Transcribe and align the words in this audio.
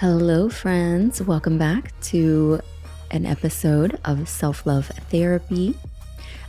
Hello, 0.00 0.50
friends. 0.50 1.22
Welcome 1.22 1.56
back 1.56 1.98
to 2.12 2.60
an 3.10 3.24
episode 3.24 3.98
of 4.04 4.28
Self 4.28 4.66
Love 4.66 4.88
Therapy. 5.08 5.74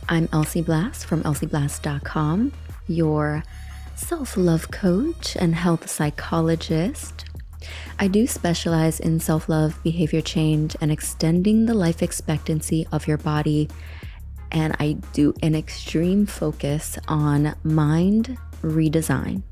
I'm 0.06 0.28
Elsie 0.34 0.60
Blast 0.60 1.06
from 1.06 1.22
elsieblast.com, 1.22 2.52
your 2.88 3.42
self 3.94 4.36
love 4.36 4.70
coach 4.70 5.34
and 5.34 5.54
health 5.54 5.88
psychologist. 5.88 7.24
I 7.98 8.06
do 8.08 8.26
specialize 8.26 9.00
in 9.00 9.18
self 9.18 9.48
love, 9.48 9.82
behavior 9.82 10.20
change, 10.20 10.76
and 10.82 10.92
extending 10.92 11.64
the 11.64 11.72
life 11.72 12.02
expectancy 12.02 12.86
of 12.92 13.08
your 13.08 13.16
body. 13.16 13.70
And 14.52 14.76
I 14.78 14.98
do 15.14 15.32
an 15.42 15.54
extreme 15.54 16.26
focus 16.26 16.98
on 17.08 17.54
mind 17.64 18.36
redesign. 18.60 19.42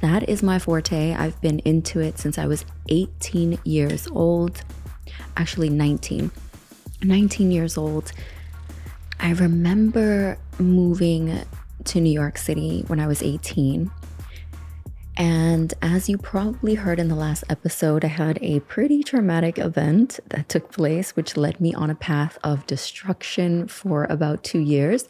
That 0.00 0.28
is 0.28 0.42
my 0.42 0.58
forte. 0.58 1.14
I've 1.14 1.40
been 1.40 1.58
into 1.60 2.00
it 2.00 2.18
since 2.18 2.38
I 2.38 2.46
was 2.46 2.64
18 2.88 3.58
years 3.64 4.06
old, 4.08 4.62
actually 5.36 5.68
19. 5.68 6.30
19 7.02 7.50
years 7.50 7.76
old. 7.76 8.12
I 9.20 9.32
remember 9.32 10.38
moving 10.58 11.40
to 11.84 12.00
New 12.00 12.12
York 12.12 12.38
City 12.38 12.84
when 12.86 13.00
I 13.00 13.06
was 13.06 13.22
18 13.22 13.90
and 15.18 15.74
as 15.82 16.08
you 16.08 16.16
probably 16.16 16.76
heard 16.76 17.00
in 17.00 17.08
the 17.08 17.16
last 17.16 17.42
episode, 17.48 18.04
I 18.04 18.08
had 18.08 18.38
a 18.40 18.60
pretty 18.60 19.02
traumatic 19.02 19.58
event 19.58 20.20
that 20.28 20.48
took 20.48 20.70
place, 20.70 21.16
which 21.16 21.36
led 21.36 21.60
me 21.60 21.74
on 21.74 21.90
a 21.90 21.96
path 21.96 22.38
of 22.44 22.64
destruction 22.68 23.66
for 23.66 24.04
about 24.04 24.44
two 24.44 24.60
years 24.60 25.06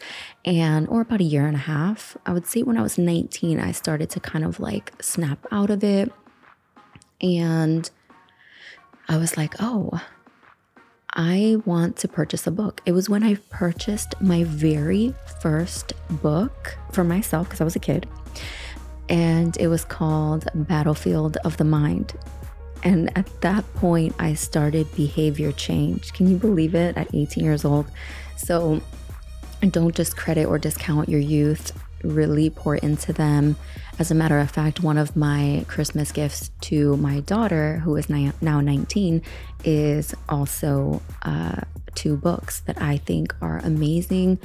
and, 0.46 0.88
or 0.88 1.02
about 1.02 1.20
a 1.20 1.24
year 1.24 1.46
and 1.46 1.56
a 1.56 1.60
half. 1.60 2.16
I 2.24 2.32
would 2.32 2.46
say 2.46 2.62
when 2.62 2.78
I 2.78 2.82
was 2.82 2.96
19, 2.96 3.60
I 3.60 3.70
started 3.72 4.08
to 4.10 4.20
kind 4.20 4.46
of 4.46 4.58
like 4.58 4.94
snap 5.02 5.46
out 5.52 5.68
of 5.68 5.84
it. 5.84 6.10
And 7.20 7.90
I 9.10 9.18
was 9.18 9.36
like, 9.36 9.56
oh, 9.60 10.00
I 11.12 11.58
want 11.66 11.98
to 11.98 12.08
purchase 12.08 12.46
a 12.46 12.50
book. 12.50 12.80
It 12.86 12.92
was 12.92 13.10
when 13.10 13.22
I 13.22 13.34
purchased 13.50 14.18
my 14.22 14.44
very 14.44 15.14
first 15.42 15.92
book 16.22 16.78
for 16.92 17.04
myself 17.04 17.48
because 17.48 17.60
I 17.60 17.64
was 17.64 17.76
a 17.76 17.80
kid 17.80 18.06
and 19.08 19.56
it 19.58 19.68
was 19.68 19.84
called 19.84 20.48
Battlefield 20.54 21.36
of 21.44 21.56
the 21.56 21.64
Mind. 21.64 22.14
And 22.82 23.16
at 23.16 23.40
that 23.40 23.64
point, 23.74 24.14
I 24.18 24.34
started 24.34 24.94
behavior 24.94 25.52
change. 25.52 26.12
Can 26.12 26.28
you 26.28 26.36
believe 26.36 26.74
it? 26.74 26.96
At 26.96 27.12
18 27.14 27.42
years 27.42 27.64
old. 27.64 27.86
So 28.36 28.80
don't 29.60 29.94
discredit 29.94 30.46
or 30.46 30.58
discount 30.58 31.08
your 31.08 31.20
youth, 31.20 31.72
really 32.04 32.50
pour 32.50 32.76
into 32.76 33.12
them. 33.12 33.56
As 33.98 34.10
a 34.10 34.14
matter 34.14 34.38
of 34.38 34.50
fact, 34.50 34.80
one 34.82 34.98
of 34.98 35.16
my 35.16 35.64
Christmas 35.66 36.12
gifts 36.12 36.50
to 36.62 36.96
my 36.98 37.20
daughter, 37.20 37.78
who 37.78 37.96
is 37.96 38.08
now 38.08 38.32
19, 38.40 39.22
is 39.64 40.14
also 40.28 41.02
uh, 41.22 41.62
two 41.96 42.16
books 42.16 42.60
that 42.60 42.80
I 42.80 42.98
think 42.98 43.34
are 43.42 43.58
amazing 43.58 44.38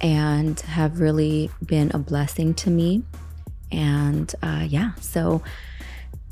and 0.00 0.58
have 0.60 1.00
really 1.00 1.50
been 1.64 1.90
a 1.92 1.98
blessing 1.98 2.54
to 2.54 2.70
me. 2.70 3.02
And 3.72 4.32
uh, 4.42 4.66
yeah, 4.68 4.94
so 5.00 5.42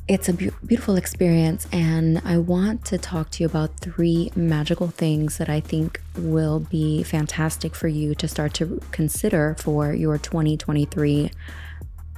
it's 0.08 0.28
a 0.28 0.33
be- 0.33 0.50
beautiful 0.66 0.96
experience. 0.96 1.66
And 1.72 2.20
I 2.24 2.38
want 2.38 2.84
to 2.86 2.98
talk 2.98 3.30
to 3.30 3.42
you 3.42 3.47
about 3.47 3.77
three 3.78 4.32
magical 4.34 4.88
things 4.88 5.38
that 5.38 5.48
I 5.48 5.60
think 5.60 6.00
will 6.16 6.60
be 6.60 7.02
fantastic 7.02 7.74
for 7.74 7.88
you 7.88 8.14
to 8.16 8.27
start 8.28 8.52
to 8.55 8.80
consider 8.91 9.56
for 9.58 9.92
your 9.92 10.19
2023 10.19 11.30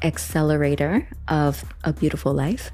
accelerator 0.02 1.08
of 1.28 1.64
a 1.84 1.92
beautiful 1.92 2.32
life. 2.32 2.70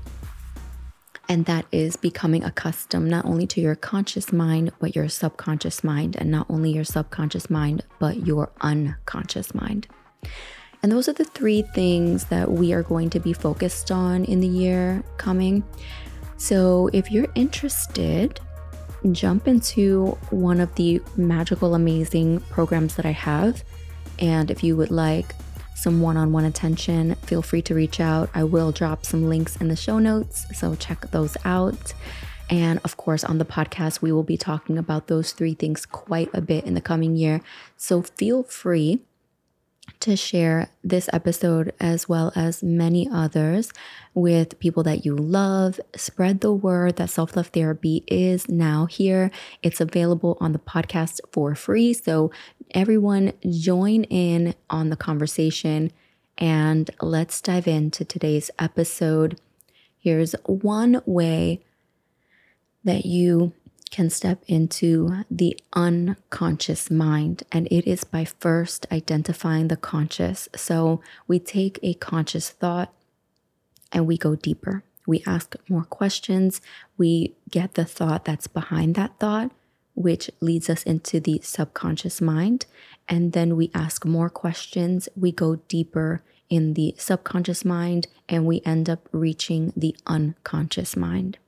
And 1.28 1.45
that 1.45 1.67
is 1.71 1.97
becoming 1.97 2.43
accustomed 2.43 3.11
not 3.11 3.27
only 3.27 3.47
to 3.49 3.61
your 3.61 3.75
conscious 3.75 4.33
mind, 4.33 4.72
but 4.78 4.97
your 4.97 5.09
subconscious 5.09 5.84
mind, 5.84 6.17
and 6.17 6.31
not 6.31 6.47
only 6.49 6.71
your 6.71 6.84
subconscious 6.84 7.51
mind, 7.51 7.83
but 7.99 8.25
your 8.25 8.51
unconscious 8.62 9.55
mind. 9.55 9.89
And 10.88 10.97
those 10.97 11.06
are 11.06 11.12
the 11.12 11.26
three 11.26 11.60
things 11.60 12.25
that 12.28 12.50
we 12.50 12.72
are 12.72 12.82
going 12.82 13.10
to 13.10 13.21
be 13.21 13.34
focused 13.34 13.91
on 13.91 14.25
in 14.25 14.41
the 14.41 14.49
year 14.49 15.04
coming. 15.19 15.62
So 16.38 16.88
if 16.94 17.12
you're 17.12 17.28
interested, 17.34 18.41
jump 19.12 19.47
into 19.47 20.16
one 20.31 20.60
of 20.60 20.75
the 20.77 21.03
magical, 21.15 21.75
amazing 21.75 22.41
programs 22.48 22.97
that 22.97 23.04
I 23.04 23.10
have. 23.10 23.62
And 24.19 24.50
if 24.50 24.65
you 24.65 24.78
would 24.78 24.91
like 24.91 25.34
some 25.75 26.00
one 26.00 26.16
on 26.16 26.32
one 26.32 26.47
attention, 26.47 27.16
feel 27.16 27.43
free 27.43 27.60
to 27.60 27.75
reach 27.75 28.00
out. 28.00 28.31
I 28.32 28.44
will 28.44 28.72
drop 28.72 29.04
some 29.04 29.28
links 29.28 29.56
in 29.56 29.69
the 29.69 29.77
show 29.77 29.98
notes, 29.98 30.47
so 30.59 30.75
check 30.75 31.10
those 31.10 31.37
out. 31.44 31.93
And 32.48 32.81
of 32.82 32.97
course, 32.97 33.25
on 33.25 33.37
the 33.37 33.44
podcast, 33.44 34.00
we 34.00 34.10
will 34.10 34.22
be 34.22 34.38
talking 34.38 34.78
about 34.78 35.09
those 35.09 35.32
three 35.32 35.53
things 35.53 35.84
quite 35.84 36.31
a 36.32 36.41
bit 36.41 36.65
in 36.65 36.72
the 36.72 36.81
coming 36.81 37.15
year. 37.15 37.43
So 37.77 38.00
feel 38.00 38.43
free 38.43 39.03
to 40.00 40.16
share 40.16 40.71
this 40.82 41.09
episode 41.12 41.72
as 41.81 42.09
well 42.09 42.32
as 42.37 42.62
many 42.62 43.09
others 43.10 43.72
with 44.15 44.59
people 44.59 44.82
that 44.84 45.04
you 45.04 45.15
love. 45.16 45.81
Spread 45.97 46.41
the 46.41 46.53
word 46.53 46.97
that 46.97 47.10
self 47.10 47.37
love 47.37 47.49
therapy 47.49 48.04
is 48.06 48.48
now 48.48 48.87
here. 48.87 49.31
It's 49.62 49.81
available 49.81 50.37
on 50.41 50.53
the 50.53 50.59
podcast 50.59 51.21
for 51.32 51.54
free. 51.54 51.93
So, 51.93 52.31
everyone, 52.72 53.32
join 53.50 54.04
in 54.04 54.54
on 54.71 54.91
the 54.91 54.97
conversation 54.97 55.91
and 56.37 56.91
let's 57.00 57.41
dive 57.41 57.66
into 57.66 58.04
today's 58.04 58.50
episode. 58.59 59.41
Here's 59.98 60.34
one 60.47 61.03
way 61.04 61.65
that 62.84 63.04
you 63.04 63.53
can 63.91 64.10
step 64.10 64.43
into 64.47 65.25
the 65.31 65.59
unconscious 65.72 66.91
mind, 66.91 67.43
and 67.50 67.66
it 67.71 67.87
is 67.87 68.04
by 68.04 68.25
first 68.25 68.87
identifying 68.93 69.69
the 69.69 69.76
conscious. 69.76 70.49
So 70.54 71.00
we 71.26 71.38
take 71.38 71.78
a 71.82 71.94
conscious 71.94 72.50
thought 72.50 72.93
and 73.93 74.06
we 74.06 74.19
go 74.19 74.34
deeper. 74.34 74.84
We 75.06 75.22
ask 75.27 75.54
more 75.69 75.84
questions. 75.84 76.60
We 76.98 77.34
get 77.50 77.75
the 77.75 77.84
thought 77.87 78.25
that's 78.25 78.47
behind 78.47 78.94
that 78.97 79.19
thought, 79.19 79.50
which 79.94 80.31
leads 80.41 80.69
us 80.69 80.82
into 80.82 81.19
the 81.19 81.41
subconscious 81.43 82.21
mind. 82.21 82.66
And 83.09 83.32
then 83.32 83.56
we 83.56 83.71
ask 83.75 84.04
more 84.04 84.28
questions. 84.28 85.09
We 85.16 85.32
go 85.32 85.56
deeper 85.69 86.22
in 86.50 86.75
the 86.75 86.94
subconscious 86.98 87.65
mind 87.65 88.06
and 88.28 88.47
we 88.47 88.60
end 88.65 88.91
up 88.91 89.09
reaching 89.12 89.72
the 89.77 89.97
unconscious 90.06 90.97
mind. 90.97 91.38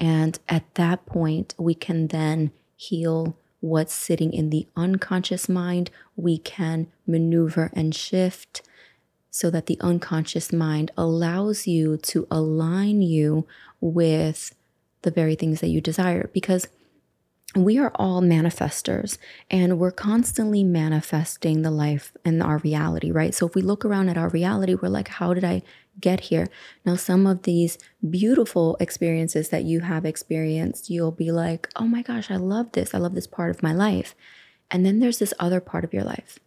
And 0.00 0.38
at 0.48 0.74
that 0.76 1.04
point, 1.04 1.54
we 1.58 1.74
can 1.74 2.08
then 2.08 2.52
heal 2.74 3.36
what's 3.60 3.92
sitting 3.92 4.32
in 4.32 4.48
the 4.48 4.66
unconscious 4.74 5.46
mind. 5.46 5.90
We 6.16 6.38
can 6.38 6.86
maneuver 7.06 7.70
and 7.74 7.94
shift 7.94 8.62
so 9.30 9.50
that 9.50 9.66
the 9.66 9.78
unconscious 9.80 10.52
mind 10.52 10.90
allows 10.96 11.66
you 11.66 11.98
to 11.98 12.26
align 12.30 13.02
you 13.02 13.46
with 13.80 14.54
the 15.02 15.10
very 15.10 15.34
things 15.34 15.60
that 15.60 15.68
you 15.68 15.82
desire. 15.82 16.30
Because 16.32 16.66
we 17.54 17.78
are 17.78 17.92
all 17.96 18.22
manifestors 18.22 19.18
and 19.50 19.78
we're 19.78 19.90
constantly 19.90 20.64
manifesting 20.64 21.62
the 21.62 21.70
life 21.70 22.12
and 22.24 22.42
our 22.42 22.58
reality, 22.58 23.10
right? 23.10 23.34
So 23.34 23.46
if 23.46 23.54
we 23.54 23.62
look 23.62 23.84
around 23.84 24.08
at 24.08 24.16
our 24.16 24.28
reality, 24.28 24.74
we're 24.74 24.88
like, 24.88 25.08
how 25.08 25.34
did 25.34 25.44
I 25.44 25.62
get 25.98 26.20
here? 26.20 26.48
Now, 26.84 26.96
some 26.96 27.26
of 27.26 27.42
these 27.42 27.78
beautiful 28.08 28.76
experiences 28.80 29.48
that 29.48 29.64
you 29.64 29.80
have 29.80 30.04
experienced, 30.04 30.90
you'll 30.90 31.12
be 31.12 31.32
like, 31.32 31.68
oh 31.76 31.86
my 31.86 32.02
gosh, 32.02 32.30
I 32.30 32.36
love 32.36 32.72
this. 32.72 32.94
I 32.94 32.98
love 32.98 33.14
this 33.14 33.26
part 33.26 33.50
of 33.50 33.62
my 33.62 33.72
life. 33.72 34.14
And 34.70 34.84
then 34.84 35.00
there's 35.00 35.18
this 35.18 35.34
other 35.38 35.60
part 35.60 35.84
of 35.84 35.92
your 35.92 36.04
life 36.04 36.38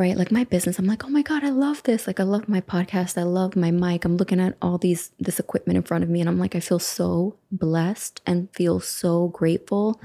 right? 0.00 0.16
Like 0.16 0.32
my 0.32 0.44
business, 0.44 0.78
I'm 0.78 0.86
like, 0.86 1.04
oh 1.04 1.10
my 1.10 1.20
God, 1.20 1.44
I 1.44 1.50
love 1.50 1.82
this. 1.82 2.06
Like 2.06 2.20
I 2.20 2.22
love 2.22 2.48
my 2.48 2.62
podcast. 2.62 3.18
I 3.18 3.24
love 3.24 3.54
my 3.54 3.70
mic. 3.70 4.06
I'm 4.06 4.16
looking 4.16 4.40
at 4.40 4.56
all 4.62 4.78
these 4.78 5.10
this 5.18 5.38
equipment 5.38 5.76
in 5.76 5.82
front 5.82 6.02
of 6.02 6.08
me 6.08 6.20
and 6.20 6.28
I'm 6.28 6.38
like, 6.38 6.56
I 6.56 6.60
feel 6.60 6.78
so 6.78 7.36
blessed 7.52 8.22
and 8.26 8.48
feel 8.54 8.80
so 8.80 9.28
grateful. 9.28 10.00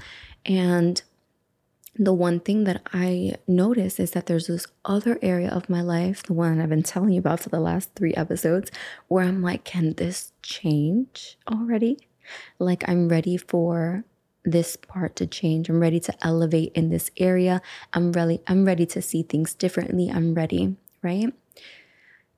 And 0.45 1.01
the 1.97 2.13
one 2.13 2.39
thing 2.39 2.65
that 2.65 2.81
I 2.94 3.36
notice 3.47 4.00
is 4.00 4.12
that 4.12 4.25
there's 4.25 4.47
this 4.47 4.68
other 4.83 5.18
area 5.21 5.50
of 5.50 5.69
my 5.69 5.81
life, 5.81 6.24
the 6.24 6.33
one 6.33 6.59
I've 6.59 6.69
been 6.69 6.83
telling 6.83 7.12
you 7.12 7.19
about 7.19 7.39
for 7.39 7.50
the 7.50 7.59
last 7.59 7.89
three 7.95 8.13
episodes, 8.13 8.69
where 9.07 9.24
I'm 9.24 9.42
like, 9.42 9.63
can 9.63 9.94
this 9.94 10.33
change 10.42 11.38
already? 11.50 11.97
Like 12.59 12.88
I'm 12.88 13.07
ready 13.07 13.38
for 13.38 14.03
this 14.44 14.75
part 14.75 15.15
to 15.18 15.27
change. 15.27 15.69
I'm 15.69 15.80
ready 15.80 16.00
to 16.01 16.25
elevate 16.25 16.71
in 16.75 16.89
this 16.89 17.09
area. 17.18 17.62
I'm 17.94 18.12
really 18.12 18.41
I'm 18.48 18.65
ready 18.65 18.86
to 18.88 19.01
see 19.01 19.24
things 19.24 19.53
differently. 19.53 20.09
I'm 20.13 20.33
ready, 20.33 20.75
right? 21.01 21.33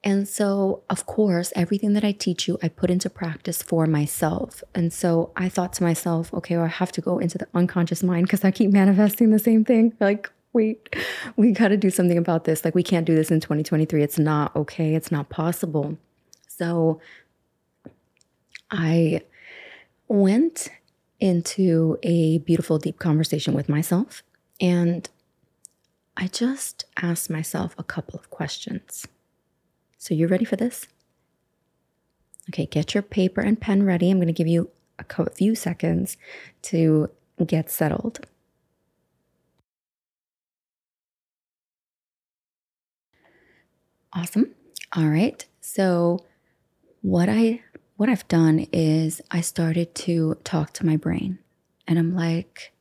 And 0.03 0.27
so, 0.27 0.83
of 0.89 1.05
course, 1.05 1.51
everything 1.55 1.93
that 1.93 2.03
I 2.03 2.11
teach 2.11 2.47
you, 2.47 2.57
I 2.61 2.69
put 2.69 2.89
into 2.89 3.09
practice 3.09 3.61
for 3.61 3.87
myself. 3.87 4.63
And 4.75 4.93
so 4.93 5.31
I 5.35 5.49
thought 5.49 5.73
to 5.73 5.83
myself, 5.83 6.33
okay, 6.33 6.55
well, 6.55 6.65
I 6.65 6.69
have 6.69 6.91
to 6.93 7.01
go 7.01 7.17
into 7.19 7.37
the 7.37 7.47
unconscious 7.53 8.03
mind 8.03 8.27
because 8.27 8.45
I 8.45 8.51
keep 8.51 8.71
manifesting 8.71 9.31
the 9.31 9.39
same 9.39 9.65
thing. 9.65 9.93
Like, 9.99 10.31
wait, 10.53 10.95
we 11.35 11.51
got 11.51 11.67
to 11.69 11.77
do 11.77 11.89
something 11.89 12.17
about 12.17 12.45
this. 12.45 12.63
Like, 12.63 12.73
we 12.73 12.83
can't 12.83 13.05
do 13.05 13.15
this 13.15 13.29
in 13.29 13.39
2023. 13.41 14.01
It's 14.01 14.17
not 14.17 14.55
okay. 14.55 14.95
It's 14.95 15.11
not 15.11 15.29
possible. 15.29 15.97
So 16.47 17.01
I 18.71 19.21
went 20.07 20.69
into 21.19 21.97
a 22.03 22.37
beautiful, 22.39 22.77
deep 22.77 22.99
conversation 22.99 23.53
with 23.53 23.67
myself 23.67 24.23
and 24.61 25.09
I 26.15 26.27
just 26.27 26.85
asked 27.01 27.29
myself 27.29 27.75
a 27.77 27.83
couple 27.83 28.19
of 28.19 28.29
questions. 28.29 29.07
So, 29.97 30.13
you 30.13 30.27
ready 30.27 30.45
for 30.45 30.55
this? 30.55 30.87
Okay, 32.49 32.65
get 32.65 32.93
your 32.93 33.03
paper 33.03 33.41
and 33.41 33.59
pen 33.59 33.83
ready. 33.83 34.09
I'm 34.09 34.17
going 34.17 34.27
to 34.27 34.33
give 34.33 34.47
you 34.47 34.69
a 34.99 35.29
few 35.29 35.55
seconds 35.55 36.17
to 36.63 37.09
get 37.45 37.69
settled. 37.69 38.25
Awesome. 44.13 44.53
All 44.95 45.07
right. 45.07 45.45
So 45.61 46.25
what 47.01 47.29
I 47.29 47.61
what 47.97 48.09
I've 48.09 48.27
done 48.27 48.67
is 48.71 49.21
I 49.31 49.41
started 49.41 49.93
to 49.95 50.35
talk 50.43 50.73
to 50.73 50.85
my 50.85 50.97
brain 50.97 51.39
and 51.87 51.99
I'm 51.99 52.15
like 52.15 52.73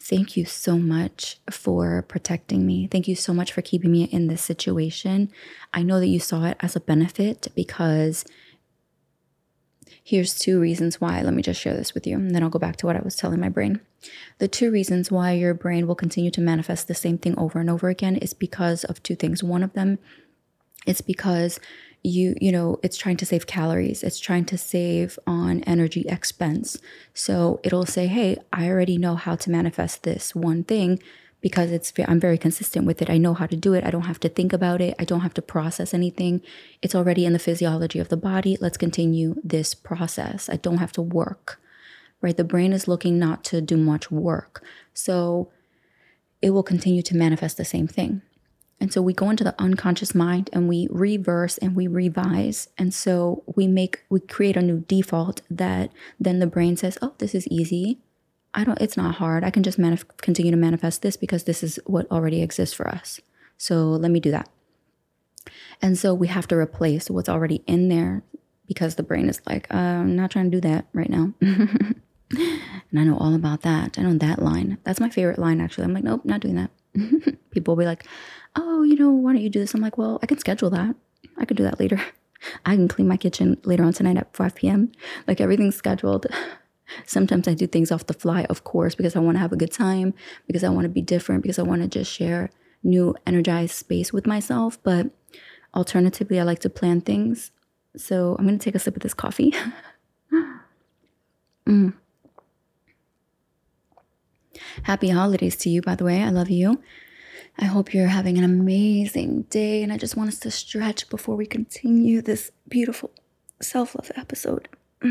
thank 0.00 0.36
you 0.36 0.44
so 0.44 0.78
much 0.78 1.38
for 1.50 2.02
protecting 2.02 2.66
me. 2.66 2.86
Thank 2.86 3.08
you 3.08 3.14
so 3.14 3.32
much 3.32 3.52
for 3.52 3.62
keeping 3.62 3.92
me 3.92 4.04
in 4.04 4.26
this 4.28 4.42
situation. 4.42 5.30
I 5.72 5.82
know 5.82 6.00
that 6.00 6.08
you 6.08 6.20
saw 6.20 6.44
it 6.44 6.56
as 6.60 6.76
a 6.76 6.80
benefit 6.80 7.48
because 7.54 8.24
Here's 10.06 10.38
two 10.38 10.60
reasons 10.60 11.00
why. 11.00 11.22
Let 11.22 11.32
me 11.32 11.40
just 11.40 11.58
share 11.58 11.74
this 11.74 11.94
with 11.94 12.06
you, 12.06 12.16
and 12.16 12.34
then 12.34 12.42
I'll 12.42 12.50
go 12.50 12.58
back 12.58 12.76
to 12.76 12.86
what 12.86 12.94
I 12.94 13.00
was 13.00 13.16
telling 13.16 13.40
my 13.40 13.48
brain. 13.48 13.80
The 14.38 14.48
two 14.48 14.70
reasons 14.70 15.10
why 15.10 15.32
your 15.32 15.54
brain 15.54 15.86
will 15.86 15.94
continue 15.94 16.30
to 16.32 16.42
manifest 16.42 16.88
the 16.88 16.94
same 16.94 17.16
thing 17.16 17.38
over 17.38 17.58
and 17.58 17.70
over 17.70 17.88
again 17.88 18.16
is 18.16 18.34
because 18.34 18.84
of 18.84 19.02
two 19.02 19.16
things. 19.16 19.42
One 19.42 19.62
of 19.62 19.72
them 19.72 19.98
it's 20.86 21.00
because 21.00 21.60
you 22.02 22.34
you 22.40 22.52
know 22.52 22.78
it's 22.82 22.96
trying 22.96 23.16
to 23.16 23.26
save 23.26 23.46
calories 23.46 24.02
it's 24.02 24.20
trying 24.20 24.44
to 24.44 24.58
save 24.58 25.18
on 25.26 25.62
energy 25.62 26.04
expense 26.08 26.78
so 27.14 27.60
it'll 27.62 27.86
say 27.86 28.06
hey 28.06 28.36
i 28.52 28.68
already 28.68 28.98
know 28.98 29.16
how 29.16 29.34
to 29.34 29.50
manifest 29.50 30.02
this 30.02 30.34
one 30.34 30.62
thing 30.62 31.00
because 31.44 31.70
it's 31.70 31.92
I'm 32.08 32.18
very 32.18 32.38
consistent 32.38 32.86
with 32.86 33.02
it. 33.02 33.10
I 33.10 33.18
know 33.18 33.34
how 33.34 33.44
to 33.44 33.54
do 33.54 33.74
it. 33.74 33.84
I 33.84 33.90
don't 33.90 34.06
have 34.06 34.18
to 34.20 34.30
think 34.30 34.54
about 34.54 34.80
it. 34.80 34.94
I 34.98 35.04
don't 35.04 35.20
have 35.20 35.34
to 35.34 35.42
process 35.42 35.92
anything. 35.92 36.40
It's 36.80 36.94
already 36.94 37.26
in 37.26 37.34
the 37.34 37.38
physiology 37.38 37.98
of 37.98 38.08
the 38.08 38.16
body. 38.16 38.56
Let's 38.62 38.78
continue 38.78 39.34
this 39.44 39.74
process. 39.74 40.48
I 40.48 40.56
don't 40.56 40.78
have 40.78 40.92
to 40.92 41.02
work. 41.02 41.60
Right? 42.22 42.34
The 42.34 42.44
brain 42.44 42.72
is 42.72 42.88
looking 42.88 43.18
not 43.18 43.44
to 43.44 43.60
do 43.60 43.76
much 43.76 44.10
work. 44.10 44.64
So 44.94 45.52
it 46.40 46.48
will 46.48 46.62
continue 46.62 47.02
to 47.02 47.14
manifest 47.14 47.58
the 47.58 47.64
same 47.66 47.88
thing. 47.88 48.22
And 48.80 48.92
so 48.92 49.00
we 49.00 49.12
go 49.12 49.30
into 49.30 49.44
the 49.44 49.54
unconscious 49.58 50.14
mind 50.14 50.50
and 50.52 50.68
we 50.68 50.88
reverse 50.90 51.58
and 51.58 51.74
we 51.74 51.86
revise. 51.86 52.68
And 52.76 52.92
so 52.92 53.42
we 53.54 53.66
make, 53.66 54.02
we 54.10 54.20
create 54.20 54.56
a 54.56 54.62
new 54.62 54.80
default 54.80 55.42
that 55.50 55.90
then 56.18 56.38
the 56.38 56.46
brain 56.46 56.76
says, 56.76 56.98
oh, 57.00 57.14
this 57.18 57.34
is 57.34 57.46
easy. 57.48 57.98
I 58.52 58.64
don't, 58.64 58.80
it's 58.80 58.96
not 58.96 59.16
hard. 59.16 59.42
I 59.42 59.50
can 59.50 59.62
just 59.62 59.78
manif- 59.78 60.04
continue 60.18 60.50
to 60.50 60.56
manifest 60.56 61.02
this 61.02 61.16
because 61.16 61.44
this 61.44 61.62
is 61.62 61.78
what 61.86 62.10
already 62.10 62.42
exists 62.42 62.74
for 62.74 62.88
us. 62.88 63.20
So 63.56 63.90
let 63.90 64.10
me 64.10 64.20
do 64.20 64.30
that. 64.32 64.48
And 65.80 65.98
so 65.98 66.14
we 66.14 66.28
have 66.28 66.48
to 66.48 66.56
replace 66.56 67.10
what's 67.10 67.28
already 67.28 67.62
in 67.66 67.88
there 67.88 68.22
because 68.66 68.94
the 68.94 69.02
brain 69.02 69.28
is 69.28 69.40
like, 69.46 69.72
uh, 69.72 69.76
I'm 69.76 70.16
not 70.16 70.30
trying 70.30 70.50
to 70.50 70.56
do 70.56 70.68
that 70.68 70.86
right 70.92 71.10
now. 71.10 71.32
and 71.40 73.00
I 73.00 73.04
know 73.04 73.18
all 73.18 73.34
about 73.34 73.62
that. 73.62 73.98
I 73.98 74.02
know 74.02 74.14
that 74.14 74.42
line. 74.42 74.78
That's 74.84 75.00
my 75.00 75.10
favorite 75.10 75.38
line, 75.38 75.60
actually. 75.60 75.84
I'm 75.84 75.94
like, 75.94 76.04
nope, 76.04 76.24
not 76.24 76.40
doing 76.40 76.56
that. 76.56 76.70
People 77.50 77.74
will 77.74 77.82
be 77.82 77.86
like, 77.86 78.06
oh, 78.56 78.82
you 78.82 78.96
know, 78.96 79.10
why 79.10 79.32
don't 79.32 79.42
you 79.42 79.50
do 79.50 79.60
this? 79.60 79.74
I'm 79.74 79.80
like, 79.80 79.98
well, 79.98 80.18
I 80.22 80.26
can 80.26 80.38
schedule 80.38 80.70
that. 80.70 80.94
I 81.38 81.44
could 81.44 81.56
do 81.56 81.64
that 81.64 81.80
later. 81.80 82.00
I 82.66 82.76
can 82.76 82.88
clean 82.88 83.08
my 83.08 83.16
kitchen 83.16 83.58
later 83.64 83.84
on 83.84 83.92
tonight 83.92 84.16
at 84.16 84.36
5 84.36 84.54
p.m. 84.54 84.92
Like 85.26 85.40
everything's 85.40 85.76
scheduled. 85.76 86.26
Sometimes 87.06 87.48
I 87.48 87.54
do 87.54 87.66
things 87.66 87.90
off 87.90 88.06
the 88.06 88.14
fly, 88.14 88.44
of 88.44 88.64
course, 88.64 88.94
because 88.94 89.16
I 89.16 89.20
want 89.20 89.36
to 89.36 89.40
have 89.40 89.52
a 89.52 89.56
good 89.56 89.72
time, 89.72 90.12
because 90.46 90.62
I 90.62 90.68
want 90.68 90.84
to 90.84 90.90
be 90.90 91.00
different, 91.00 91.42
because 91.42 91.58
I 91.58 91.62
want 91.62 91.82
to 91.82 91.88
just 91.88 92.12
share 92.12 92.50
new 92.82 93.16
energized 93.26 93.74
space 93.74 94.12
with 94.12 94.26
myself. 94.26 94.78
But 94.82 95.10
alternatively, 95.74 96.38
I 96.38 96.42
like 96.42 96.60
to 96.60 96.70
plan 96.70 97.00
things. 97.00 97.50
So 97.96 98.36
I'm 98.38 98.46
going 98.46 98.58
to 98.58 98.64
take 98.64 98.74
a 98.74 98.78
sip 98.78 98.96
of 98.96 99.02
this 99.02 99.14
coffee. 99.14 99.54
mm. 101.66 101.94
Happy 104.84 105.10
holidays 105.10 105.56
to 105.56 105.70
you, 105.70 105.82
by 105.82 105.94
the 105.94 106.04
way. 106.04 106.22
I 106.22 106.30
love 106.30 106.50
you. 106.50 106.82
I 107.58 107.66
hope 107.66 107.94
you're 107.94 108.08
having 108.08 108.36
an 108.38 108.44
amazing 108.44 109.42
day. 109.42 109.82
And 109.82 109.92
I 109.92 109.96
just 109.96 110.16
want 110.16 110.28
us 110.28 110.38
to 110.40 110.50
stretch 110.50 111.08
before 111.08 111.36
we 111.36 111.46
continue 111.46 112.20
this 112.20 112.50
beautiful 112.68 113.12
self 113.60 113.94
love 113.94 114.10
episode. 114.16 114.68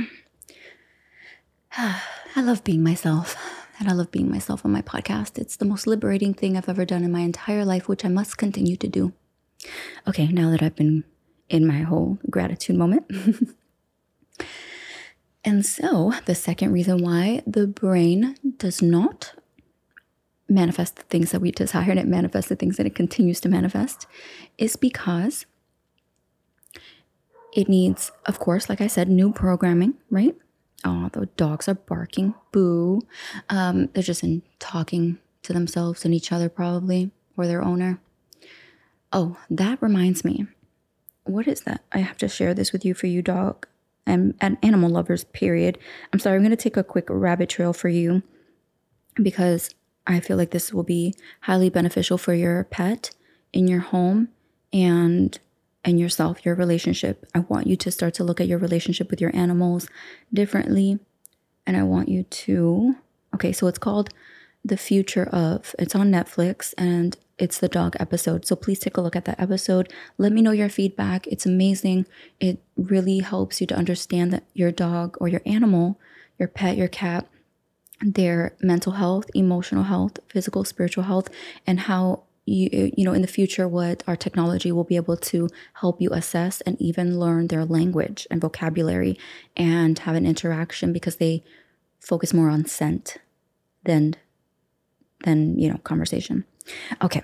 I 1.77 2.01
love 2.41 2.63
being 2.63 2.83
myself. 2.83 3.35
And 3.79 3.89
I 3.89 3.93
love 3.93 4.11
being 4.11 4.29
myself 4.29 4.65
on 4.65 4.71
my 4.71 4.81
podcast. 4.81 5.37
It's 5.37 5.55
the 5.55 5.65
most 5.65 5.87
liberating 5.87 6.33
thing 6.33 6.55
I've 6.55 6.69
ever 6.69 6.85
done 6.85 7.03
in 7.03 7.11
my 7.11 7.21
entire 7.21 7.65
life, 7.65 7.87
which 7.87 8.05
I 8.05 8.09
must 8.09 8.37
continue 8.37 8.75
to 8.77 8.87
do. 8.87 9.13
Okay, 10.07 10.27
now 10.27 10.51
that 10.51 10.61
I've 10.61 10.75
been 10.75 11.03
in 11.49 11.65
my 11.65 11.79
whole 11.79 12.19
gratitude 12.29 12.75
moment. 12.75 13.05
and 15.43 15.65
so, 15.65 16.13
the 16.25 16.35
second 16.35 16.71
reason 16.71 17.01
why 17.01 17.41
the 17.47 17.67
brain 17.67 18.35
does 18.57 18.81
not 18.81 19.33
manifest 20.53 20.95
the 20.95 21.03
things 21.03 21.31
that 21.31 21.41
we 21.41 21.51
desire 21.51 21.89
and 21.91 21.99
it 21.99 22.07
manifests 22.07 22.49
the 22.49 22.55
things 22.55 22.77
that 22.77 22.85
it 22.85 22.95
continues 22.95 23.39
to 23.41 23.49
manifest 23.49 24.07
is 24.57 24.75
because 24.75 25.45
it 27.53 27.69
needs, 27.69 28.11
of 28.25 28.39
course, 28.39 28.69
like 28.69 28.81
I 28.81 28.87
said, 28.87 29.09
new 29.09 29.31
programming, 29.31 29.95
right? 30.09 30.35
oh, 30.83 31.09
the 31.13 31.27
dogs 31.37 31.67
are 31.67 31.75
barking, 31.75 32.33
boo. 32.51 33.01
Um, 33.49 33.87
they're 33.93 34.03
just 34.03 34.23
in 34.23 34.41
talking 34.59 35.19
to 35.43 35.53
themselves 35.53 36.05
and 36.05 36.13
each 36.13 36.31
other, 36.31 36.49
probably, 36.49 37.11
or 37.37 37.47
their 37.47 37.63
owner. 37.63 37.99
Oh, 39.11 39.37
that 39.49 39.81
reminds 39.81 40.25
me. 40.25 40.47
What 41.25 41.47
is 41.47 41.61
that? 41.61 41.83
I 41.91 41.99
have 41.99 42.17
to 42.17 42.27
share 42.27 42.53
this 42.53 42.73
with 42.73 42.83
you 42.83 42.93
for 42.93 43.07
you, 43.07 43.21
dog 43.21 43.67
and, 44.05 44.35
and 44.41 44.57
animal 44.61 44.89
lovers, 44.89 45.23
period. 45.25 45.77
I'm 46.11 46.19
sorry, 46.19 46.35
I'm 46.35 46.41
going 46.41 46.51
to 46.51 46.57
take 46.57 46.77
a 46.77 46.83
quick 46.83 47.05
rabbit 47.09 47.49
trail 47.49 47.71
for 47.71 47.89
you 47.89 48.23
because 49.15 49.69
I 50.05 50.19
feel 50.19 50.37
like 50.37 50.51
this 50.51 50.73
will 50.73 50.83
be 50.83 51.15
highly 51.41 51.69
beneficial 51.69 52.17
for 52.17 52.33
your 52.33 52.65
pet 52.65 53.11
in 53.51 53.67
your 53.67 53.79
home 53.79 54.29
and 54.71 55.37
and 55.85 55.99
yourself, 55.99 56.45
your 56.45 56.55
relationship. 56.55 57.25
I 57.35 57.39
want 57.39 57.67
you 57.67 57.75
to 57.75 57.91
start 57.91 58.13
to 58.15 58.23
look 58.23 58.39
at 58.39 58.47
your 58.47 58.57
relationship 58.57 59.09
with 59.11 59.19
your 59.19 59.35
animals 59.35 59.87
differently. 60.33 60.99
And 61.65 61.75
I 61.75 61.83
want 61.83 62.09
you 62.09 62.23
to, 62.23 62.95
okay, 63.35 63.51
so 63.51 63.67
it's 63.67 63.79
called 63.79 64.09
The 64.63 64.77
Future 64.77 65.25
of, 65.25 65.75
it's 65.77 65.95
on 65.95 66.11
Netflix 66.11 66.73
and 66.77 67.17
it's 67.37 67.59
the 67.59 67.67
dog 67.67 67.97
episode. 67.99 68.45
So 68.45 68.55
please 68.55 68.79
take 68.79 68.95
a 68.95 69.01
look 69.01 69.15
at 69.15 69.25
that 69.25 69.39
episode. 69.39 69.91
Let 70.17 70.31
me 70.31 70.41
know 70.41 70.51
your 70.51 70.69
feedback. 70.69 71.27
It's 71.27 71.45
amazing. 71.45 72.05
It 72.39 72.59
really 72.77 73.19
helps 73.19 73.59
you 73.59 73.67
to 73.67 73.75
understand 73.75 74.31
that 74.31 74.43
your 74.53 74.71
dog 74.71 75.17
or 75.19 75.27
your 75.27 75.41
animal, 75.45 75.99
your 76.37 76.47
pet, 76.47 76.77
your 76.77 76.87
cat, 76.87 77.27
their 78.03 78.55
mental 78.61 78.93
health, 78.93 79.29
emotional 79.33 79.83
health, 79.83 80.19
physical, 80.27 80.63
spiritual 80.63 81.05
health, 81.05 81.29
and 81.65 81.81
how 81.81 82.23
you 82.45 82.91
you 82.97 83.05
know 83.05 83.13
in 83.13 83.21
the 83.21 83.27
future 83.27 83.67
what 83.69 84.03
our 84.05 84.17
technology 84.17 84.69
will 84.71 84.83
be 84.83 84.97
able 84.97 85.15
to 85.15 85.47
help 85.75 86.01
you 86.01 86.09
assess 86.11 86.59
and 86.61 86.81
even 86.81 87.17
learn 87.17 87.47
their 87.47 87.63
language 87.63 88.27
and 88.29 88.41
vocabulary 88.41 89.17
and 89.55 89.99
have 89.99 90.15
an 90.15 90.25
interaction 90.25 90.91
because 90.91 91.15
they 91.15 91.41
focus 92.01 92.33
more 92.33 92.49
on 92.49 92.65
scent 92.65 93.17
than 93.85 94.15
than 95.23 95.57
you 95.57 95.69
know 95.69 95.77
conversation. 95.79 96.43
Okay. 97.01 97.23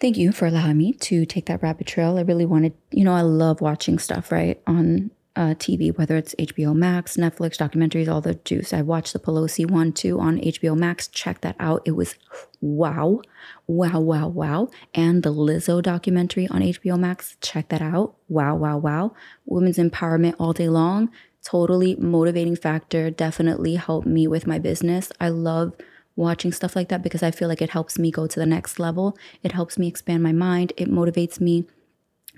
Thank 0.00 0.16
you 0.16 0.32
for 0.32 0.46
allowing 0.46 0.76
me 0.78 0.92
to 0.92 1.24
take 1.24 1.46
that 1.46 1.62
rabbit 1.62 1.86
trail. 1.86 2.18
I 2.18 2.22
really 2.22 2.46
wanted 2.46 2.72
you 2.90 3.04
know 3.04 3.14
i 3.14 3.22
love 3.22 3.60
watching 3.60 3.98
stuff 3.98 4.32
right 4.32 4.60
on 4.66 5.10
uh, 5.36 5.54
TV, 5.54 5.96
whether 5.96 6.16
it's 6.16 6.34
HBO 6.36 6.74
Max, 6.74 7.16
Netflix, 7.16 7.56
documentaries, 7.56 8.08
all 8.08 8.20
the 8.20 8.34
juice. 8.34 8.72
I 8.72 8.82
watched 8.82 9.12
the 9.12 9.18
Pelosi 9.18 9.68
one 9.68 9.92
too 9.92 10.20
on 10.20 10.38
HBO 10.38 10.76
Max. 10.76 11.08
Check 11.08 11.40
that 11.40 11.56
out. 11.58 11.82
It 11.84 11.92
was 11.92 12.14
wow, 12.60 13.20
wow, 13.66 14.00
wow, 14.00 14.28
wow. 14.28 14.68
And 14.94 15.22
the 15.22 15.32
Lizzo 15.32 15.82
documentary 15.82 16.46
on 16.48 16.60
HBO 16.60 16.98
Max. 16.98 17.36
Check 17.40 17.68
that 17.70 17.82
out. 17.82 18.14
Wow, 18.28 18.54
wow, 18.56 18.78
wow. 18.78 19.12
Women's 19.44 19.78
empowerment 19.78 20.36
all 20.38 20.52
day 20.52 20.68
long. 20.68 21.10
Totally 21.42 21.96
motivating 21.96 22.56
factor. 22.56 23.10
Definitely 23.10 23.74
helped 23.74 24.06
me 24.06 24.28
with 24.28 24.46
my 24.46 24.58
business. 24.58 25.10
I 25.20 25.30
love 25.30 25.74
watching 26.16 26.52
stuff 26.52 26.76
like 26.76 26.88
that 26.90 27.02
because 27.02 27.24
I 27.24 27.32
feel 27.32 27.48
like 27.48 27.60
it 27.60 27.70
helps 27.70 27.98
me 27.98 28.12
go 28.12 28.28
to 28.28 28.38
the 28.38 28.46
next 28.46 28.78
level. 28.78 29.18
It 29.42 29.50
helps 29.50 29.78
me 29.78 29.88
expand 29.88 30.22
my 30.22 30.32
mind. 30.32 30.72
It 30.76 30.88
motivates 30.88 31.40
me 31.40 31.64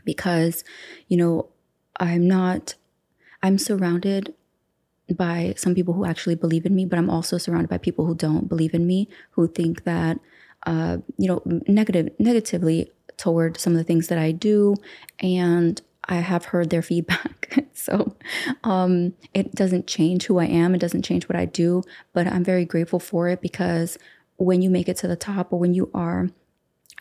because, 0.04 0.64
you 1.08 1.18
know, 1.18 1.50
I'm 1.98 2.26
not 2.26 2.74
I'm 3.46 3.58
surrounded 3.58 4.34
by 5.14 5.54
some 5.56 5.72
people 5.72 5.94
who 5.94 6.04
actually 6.04 6.34
believe 6.34 6.66
in 6.66 6.74
me, 6.74 6.84
but 6.84 6.98
I'm 6.98 7.08
also 7.08 7.38
surrounded 7.38 7.70
by 7.70 7.78
people 7.78 8.04
who 8.04 8.16
don't 8.16 8.48
believe 8.48 8.74
in 8.74 8.88
me, 8.88 9.08
who 9.30 9.46
think 9.46 9.84
that, 9.84 10.18
uh, 10.66 10.98
you 11.16 11.28
know, 11.28 11.42
negative, 11.68 12.08
negatively 12.18 12.90
toward 13.16 13.56
some 13.56 13.72
of 13.72 13.78
the 13.78 13.84
things 13.84 14.08
that 14.08 14.18
I 14.18 14.32
do. 14.32 14.74
And 15.20 15.80
I 16.06 16.16
have 16.16 16.46
heard 16.46 16.70
their 16.70 16.82
feedback. 16.90 17.68
so 17.72 18.16
um, 18.64 19.14
it 19.32 19.54
doesn't 19.54 19.86
change 19.86 20.26
who 20.26 20.38
I 20.38 20.46
am, 20.46 20.74
it 20.74 20.80
doesn't 20.80 21.02
change 21.02 21.28
what 21.28 21.36
I 21.36 21.44
do, 21.44 21.84
but 22.12 22.26
I'm 22.26 22.42
very 22.42 22.64
grateful 22.64 22.98
for 22.98 23.28
it 23.28 23.40
because 23.40 23.96
when 24.38 24.60
you 24.60 24.70
make 24.70 24.88
it 24.88 24.96
to 24.98 25.08
the 25.08 25.14
top 25.14 25.52
or 25.52 25.60
when 25.60 25.72
you 25.72 25.88
are 25.94 26.30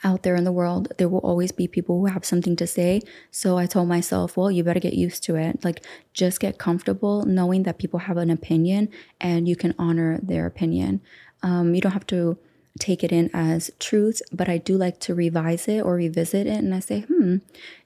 out 0.03 0.23
there 0.23 0.35
in 0.35 0.43
the 0.43 0.51
world, 0.51 0.93
there 0.97 1.09
will 1.09 1.19
always 1.19 1.51
be 1.51 1.67
people 1.67 1.99
who 1.99 2.05
have 2.07 2.25
something 2.25 2.55
to 2.57 2.67
say. 2.67 3.01
So 3.31 3.57
I 3.57 3.65
told 3.65 3.87
myself, 3.87 4.37
well, 4.37 4.51
you 4.51 4.63
better 4.63 4.79
get 4.79 4.93
used 4.93 5.23
to 5.23 5.35
it. 5.35 5.63
Like, 5.63 5.83
just 6.13 6.39
get 6.39 6.57
comfortable 6.57 7.25
knowing 7.25 7.63
that 7.63 7.77
people 7.77 7.99
have 7.99 8.17
an 8.17 8.29
opinion 8.29 8.89
and 9.19 9.47
you 9.47 9.55
can 9.55 9.73
honor 9.79 10.19
their 10.21 10.45
opinion. 10.45 11.01
Um, 11.41 11.73
you 11.73 11.81
don't 11.81 11.93
have 11.93 12.07
to 12.07 12.37
take 12.79 13.03
it 13.03 13.11
in 13.11 13.29
as 13.33 13.71
truth, 13.79 14.21
but 14.31 14.49
I 14.49 14.57
do 14.57 14.77
like 14.77 14.99
to 15.01 15.15
revise 15.15 15.67
it 15.67 15.81
or 15.81 15.95
revisit 15.95 16.45
it. 16.45 16.57
And 16.57 16.75
I 16.75 16.79
say, 16.79 17.01
hmm, 17.01 17.37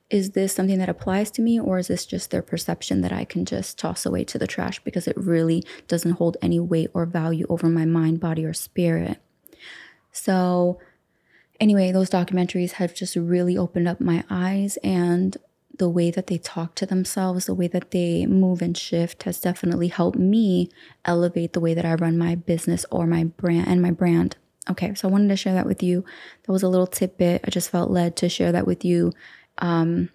is 0.09 0.31
this 0.31 0.53
something 0.53 0.79
that 0.79 0.89
applies 0.89 1.29
to 1.31 1.41
me 1.41 1.59
or 1.59 1.77
is 1.77 1.87
this 1.87 2.05
just 2.05 2.31
their 2.31 2.41
perception 2.41 3.01
that 3.01 3.13
I 3.13 3.25
can 3.25 3.45
just 3.45 3.77
toss 3.77 4.05
away 4.05 4.23
to 4.25 4.39
the 4.39 4.47
trash 4.47 4.79
because 4.79 5.07
it 5.07 5.15
really 5.15 5.63
doesn't 5.87 6.13
hold 6.13 6.37
any 6.41 6.59
weight 6.59 6.89
or 6.93 7.05
value 7.05 7.45
over 7.47 7.69
my 7.69 7.85
mind, 7.85 8.19
body, 8.19 8.43
or 8.43 8.53
spirit? 8.53 9.21
So, 10.11 10.79
anyway, 11.59 11.91
those 11.91 12.09
documentaries 12.09 12.73
have 12.73 12.93
just 12.93 13.15
really 13.15 13.57
opened 13.57 13.87
up 13.87 13.99
my 13.99 14.23
eyes 14.29 14.77
and 14.77 15.37
the 15.77 15.89
way 15.89 16.11
that 16.11 16.27
they 16.27 16.37
talk 16.37 16.75
to 16.75 16.85
themselves, 16.85 17.45
the 17.45 17.53
way 17.53 17.67
that 17.67 17.91
they 17.91 18.25
move 18.25 18.61
and 18.61 18.77
shift 18.77 19.23
has 19.23 19.39
definitely 19.39 19.87
helped 19.87 20.19
me 20.19 20.69
elevate 21.05 21.53
the 21.53 21.59
way 21.59 21.73
that 21.73 21.85
I 21.85 21.93
run 21.93 22.17
my 22.17 22.35
business 22.35 22.85
or 22.91 23.07
my 23.07 23.23
brand 23.23 23.67
and 23.67 23.81
my 23.81 23.91
brand. 23.91 24.35
Okay, 24.69 24.93
so 24.93 25.07
I 25.07 25.11
wanted 25.11 25.29
to 25.29 25.37
share 25.37 25.53
that 25.53 25.65
with 25.65 25.81
you. 25.81 26.03
That 26.43 26.51
was 26.51 26.63
a 26.63 26.67
little 26.67 26.85
tidbit. 26.85 27.41
I 27.45 27.49
just 27.49 27.71
felt 27.71 27.89
led 27.89 28.15
to 28.17 28.29
share 28.29 28.51
that 28.51 28.67
with 28.67 28.83
you 28.83 29.13
um, 29.59 30.09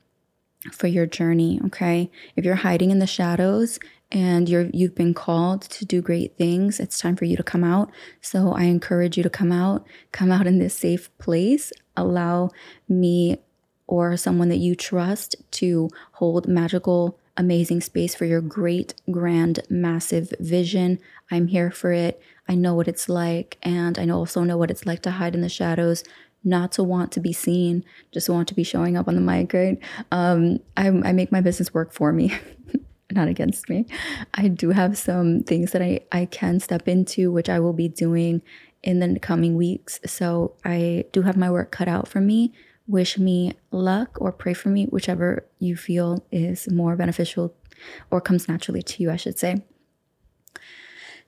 for 0.71 0.87
your 0.87 1.07
journey. 1.07 1.61
Okay, 1.67 2.11
if 2.37 2.45
you're 2.45 2.57
hiding 2.57 2.91
in 2.91 2.99
the 2.99 3.07
shadows 3.07 3.81
and 4.13 4.49
you're 4.49 4.69
you've 4.73 4.95
been 4.95 5.15
called 5.15 5.63
to 5.63 5.85
do 5.85 6.01
great 6.01 6.37
things, 6.37 6.81
it's 6.81 6.99
time 6.99 7.17
for 7.17 7.25
you 7.25 7.37
to 7.37 7.43
come 7.43 7.65
out. 7.65 7.91
So 8.21 8.53
I 8.53 8.65
encourage 8.65 9.17
you 9.17 9.23
to 9.23 9.31
come 9.31 9.53
out, 9.53 9.87
come 10.13 10.31
out 10.31 10.47
in 10.47 10.59
this 10.59 10.75
safe 10.75 11.17
place. 11.19 11.73
Allow 11.97 12.51
me 12.89 13.39
or 13.87 14.17
someone 14.17 14.49
that 14.49 14.57
you 14.59 14.75
trust 14.75 15.37
to 15.53 15.91
hold 16.13 16.49
magical 16.49 17.19
amazing 17.37 17.81
space 17.81 18.15
for 18.15 18.25
your 18.25 18.41
great, 18.41 18.95
grand, 19.11 19.61
massive 19.69 20.33
vision. 20.39 20.99
I'm 21.31 21.49
here 21.49 21.71
for 21.71 21.93
it. 21.93 22.21
I 22.49 22.55
know 22.55 22.75
what 22.75 22.89
it's 22.89 23.09
like. 23.09 23.59
And 23.63 23.99
I 23.99 24.09
also 24.09 24.45
know 24.45 24.57
what 24.57 24.71
it's 24.71 24.87
like 24.87 25.03
to 25.03 25.13
hide 25.13 25.35
in 25.35 25.41
the 25.41 25.49
shadows, 25.49 26.05
not 26.45 26.73
to 26.73 26.83
want 26.83 27.11
to 27.13 27.21
be 27.21 27.33
seen, 27.33 27.85
just 28.13 28.29
want 28.29 28.49
to 28.49 28.55
be 28.55 28.63
showing 28.63 28.97
up 28.97 29.09
on 29.09 29.15
the 29.15 29.21
mic, 29.21 29.53
right? 29.53 29.79
Um, 30.13 30.61
I, 30.77 30.89
I 30.89 31.13
make 31.13 31.33
my 31.33 31.41
business 31.41 31.75
work 31.75 31.93
for 31.93 32.13
me. 32.13 32.33
not 33.15 33.29
against 33.29 33.69
me. 33.69 33.87
I 34.35 34.49
do 34.49 34.71
have 34.71 34.99
some 34.99 35.43
things 35.43 35.73
that 35.73 35.83
I, 35.83 36.01
I 36.13 36.27
can 36.27 36.61
step 36.61 36.89
into, 36.89 37.33
which 37.33 37.49
I 37.49 37.61
will 37.61 37.73
be 37.73 37.89
doing 37.89 38.43
in 38.83 39.01
the 39.01 39.19
coming 39.19 39.57
weeks. 39.57 40.01
So 40.07 40.55
I 40.65 41.07
do 41.13 41.23
have 41.23 41.37
my 41.37 41.51
work 41.51 41.71
cut 41.71 41.89
out 41.89 42.07
for 42.09 42.21
me. 42.21 42.53
Wish 42.87 43.17
me 43.17 43.55
luck 43.71 44.19
or 44.21 44.31
pray 44.31 44.53
for 44.53 44.69
me, 44.69 44.85
whichever 44.87 45.47
you 45.59 45.75
feel 45.75 46.25
is 46.31 46.71
more 46.71 46.97
beneficial 46.97 47.55
or 48.11 48.21
comes 48.21 48.47
naturally 48.47 48.83
to 48.83 49.03
you, 49.03 49.11
I 49.11 49.17
should 49.17 49.39
say. 49.39 49.65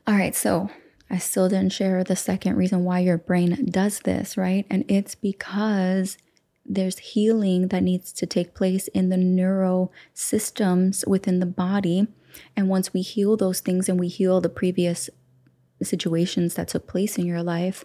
All 0.06 0.14
right, 0.14 0.36
so 0.36 0.70
I 1.10 1.18
still 1.18 1.48
didn't 1.48 1.72
share 1.72 2.04
the 2.04 2.14
second 2.14 2.56
reason 2.56 2.84
why 2.84 3.00
your 3.00 3.18
brain 3.18 3.66
does 3.70 4.00
this, 4.00 4.36
right? 4.36 4.66
And 4.70 4.84
it's 4.88 5.14
because 5.14 6.18
there's 6.68 6.99
healing 6.99 7.68
that 7.68 7.82
needs 7.82 8.12
to 8.12 8.26
take 8.26 8.54
place 8.54 8.88
in 8.88 9.08
the 9.08 9.16
neuro 9.16 9.90
systems 10.14 11.04
within 11.06 11.40
the 11.40 11.46
body. 11.46 12.08
And 12.56 12.68
once 12.68 12.92
we 12.92 13.02
heal 13.02 13.37
those 13.37 13.61
things 13.61 13.88
and 13.88 13.99
we 13.99 14.08
heal 14.08 14.40
the 14.40 14.49
previous 14.49 15.08
situations 15.82 16.54
that 16.54 16.68
took 16.68 16.87
place 16.87 17.18
in 17.18 17.26
your 17.26 17.42
life, 17.42 17.85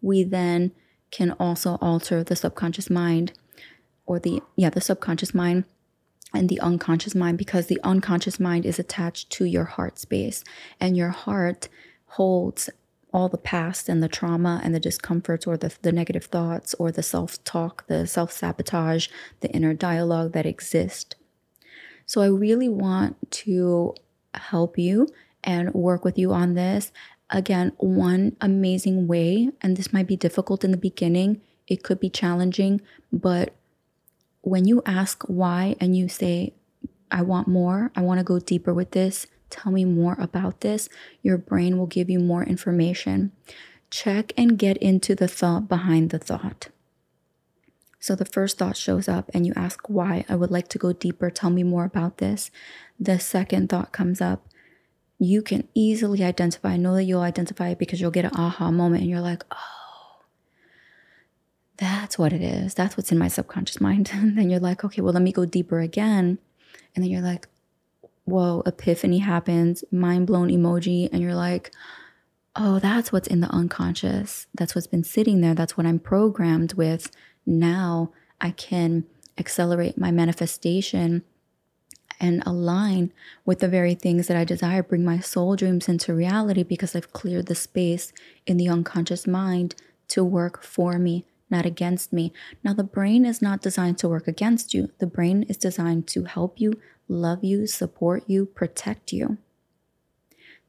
we 0.00 0.22
then 0.22 0.72
can 1.10 1.32
also 1.32 1.78
alter 1.80 2.24
the 2.24 2.36
subconscious 2.36 2.88
mind 2.88 3.32
or 4.06 4.18
the, 4.18 4.40
yeah, 4.56 4.70
the 4.70 4.80
subconscious 4.80 5.34
mind 5.34 5.64
and 6.34 6.48
the 6.48 6.60
unconscious 6.60 7.14
mind 7.14 7.38
because 7.38 7.66
the 7.66 7.80
unconscious 7.84 8.40
mind 8.40 8.64
is 8.64 8.78
attached 8.78 9.30
to 9.30 9.44
your 9.44 9.64
heart 9.64 9.98
space 9.98 10.42
and 10.80 10.96
your 10.96 11.10
heart 11.10 11.68
holds 12.06 12.70
all 13.12 13.28
the 13.28 13.38
past 13.38 13.88
and 13.88 14.02
the 14.02 14.08
trauma 14.08 14.60
and 14.64 14.74
the 14.74 14.80
discomforts 14.80 15.46
or 15.46 15.56
the, 15.56 15.74
the 15.82 15.92
negative 15.92 16.24
thoughts 16.24 16.74
or 16.74 16.90
the 16.90 17.02
self 17.02 17.42
talk, 17.44 17.86
the 17.86 18.06
self 18.06 18.32
sabotage, 18.32 19.08
the 19.40 19.50
inner 19.50 19.74
dialogue 19.74 20.32
that 20.32 20.46
exist. 20.46 21.16
So, 22.06 22.20
I 22.20 22.26
really 22.26 22.68
want 22.68 23.30
to 23.32 23.94
help 24.34 24.78
you 24.78 25.08
and 25.44 25.72
work 25.74 26.04
with 26.04 26.18
you 26.18 26.32
on 26.32 26.54
this. 26.54 26.92
Again, 27.30 27.72
one 27.78 28.36
amazing 28.40 29.06
way, 29.06 29.50
and 29.60 29.76
this 29.76 29.92
might 29.92 30.06
be 30.06 30.16
difficult 30.16 30.64
in 30.64 30.70
the 30.70 30.76
beginning, 30.76 31.40
it 31.66 31.82
could 31.82 32.00
be 32.00 32.10
challenging, 32.10 32.82
but 33.12 33.54
when 34.42 34.66
you 34.66 34.82
ask 34.84 35.22
why 35.24 35.76
and 35.80 35.96
you 35.96 36.08
say, 36.08 36.52
I 37.10 37.22
want 37.22 37.48
more, 37.48 37.90
I 37.94 38.02
want 38.02 38.18
to 38.18 38.24
go 38.24 38.38
deeper 38.38 38.74
with 38.74 38.90
this, 38.90 39.26
tell 39.52 39.70
me 39.70 39.84
more 39.84 40.16
about 40.18 40.62
this, 40.62 40.88
your 41.22 41.38
brain 41.38 41.78
will 41.78 41.86
give 41.86 42.10
you 42.10 42.18
more 42.18 42.42
information. 42.42 43.30
Check 43.90 44.32
and 44.36 44.58
get 44.58 44.76
into 44.78 45.14
the 45.14 45.28
thought 45.28 45.68
behind 45.68 46.10
the 46.10 46.18
thought. 46.18 46.68
So 48.00 48.16
the 48.16 48.24
first 48.24 48.58
thought 48.58 48.76
shows 48.76 49.08
up 49.08 49.30
and 49.32 49.46
you 49.46 49.52
ask 49.54 49.88
why. 49.88 50.24
I 50.28 50.34
would 50.34 50.50
like 50.50 50.66
to 50.68 50.78
go 50.78 50.92
deeper. 50.92 51.30
Tell 51.30 51.50
me 51.50 51.62
more 51.62 51.84
about 51.84 52.18
this. 52.18 52.50
The 52.98 53.20
second 53.20 53.68
thought 53.68 53.92
comes 53.92 54.20
up. 54.20 54.48
You 55.20 55.40
can 55.40 55.68
easily 55.72 56.24
identify. 56.24 56.70
I 56.70 56.76
know 56.78 56.96
that 56.96 57.04
you'll 57.04 57.20
identify 57.20 57.68
it 57.68 57.78
because 57.78 58.00
you'll 58.00 58.10
get 58.10 58.24
an 58.24 58.34
aha 58.34 58.72
moment 58.72 59.02
and 59.02 59.10
you're 59.10 59.20
like, 59.20 59.44
oh, 59.52 60.22
that's 61.76 62.18
what 62.18 62.32
it 62.32 62.42
is. 62.42 62.74
That's 62.74 62.96
what's 62.96 63.12
in 63.12 63.18
my 63.18 63.28
subconscious 63.28 63.80
mind. 63.80 64.10
And 64.14 64.36
then 64.36 64.50
you're 64.50 64.58
like, 64.58 64.82
okay, 64.84 65.00
well, 65.00 65.12
let 65.12 65.22
me 65.22 65.30
go 65.30 65.44
deeper 65.44 65.78
again. 65.78 66.38
And 66.94 67.04
then 67.04 67.10
you're 67.10 67.20
like, 67.20 67.46
whoa, 68.24 68.62
epiphany 68.66 69.18
happens, 69.18 69.84
mind 69.90 70.26
blown 70.26 70.48
emoji, 70.48 71.08
and 71.12 71.22
you're 71.22 71.34
like, 71.34 71.72
oh, 72.54 72.78
that's 72.78 73.12
what's 73.12 73.28
in 73.28 73.40
the 73.40 73.48
unconscious. 73.48 74.46
That's 74.54 74.74
what's 74.74 74.86
been 74.86 75.04
sitting 75.04 75.40
there. 75.40 75.54
That's 75.54 75.76
what 75.76 75.86
I'm 75.86 75.98
programmed 75.98 76.74
with. 76.74 77.10
Now 77.46 78.12
I 78.40 78.50
can 78.50 79.04
accelerate 79.38 79.98
my 79.98 80.10
manifestation 80.10 81.22
and 82.20 82.42
align 82.46 83.12
with 83.44 83.58
the 83.58 83.68
very 83.68 83.94
things 83.94 84.28
that 84.28 84.36
I 84.36 84.44
desire, 84.44 84.82
bring 84.82 85.04
my 85.04 85.18
soul 85.18 85.56
dreams 85.56 85.88
into 85.88 86.14
reality 86.14 86.62
because 86.62 86.94
I've 86.94 87.12
cleared 87.12 87.46
the 87.46 87.54
space 87.54 88.12
in 88.46 88.58
the 88.58 88.68
unconscious 88.68 89.26
mind 89.26 89.74
to 90.08 90.22
work 90.22 90.62
for 90.62 90.98
me, 90.98 91.24
not 91.52 91.66
against 91.66 92.12
me. 92.12 92.32
Now, 92.64 92.72
the 92.72 92.82
brain 92.82 93.24
is 93.24 93.40
not 93.40 93.62
designed 93.62 93.98
to 93.98 94.08
work 94.08 94.26
against 94.26 94.74
you, 94.74 94.90
the 94.98 95.06
brain 95.06 95.44
is 95.44 95.56
designed 95.56 96.08
to 96.08 96.24
help 96.24 96.60
you 96.60 96.80
love 97.06 97.44
you, 97.44 97.66
support 97.66 98.24
you, 98.26 98.46
protect 98.46 99.12
you. 99.12 99.38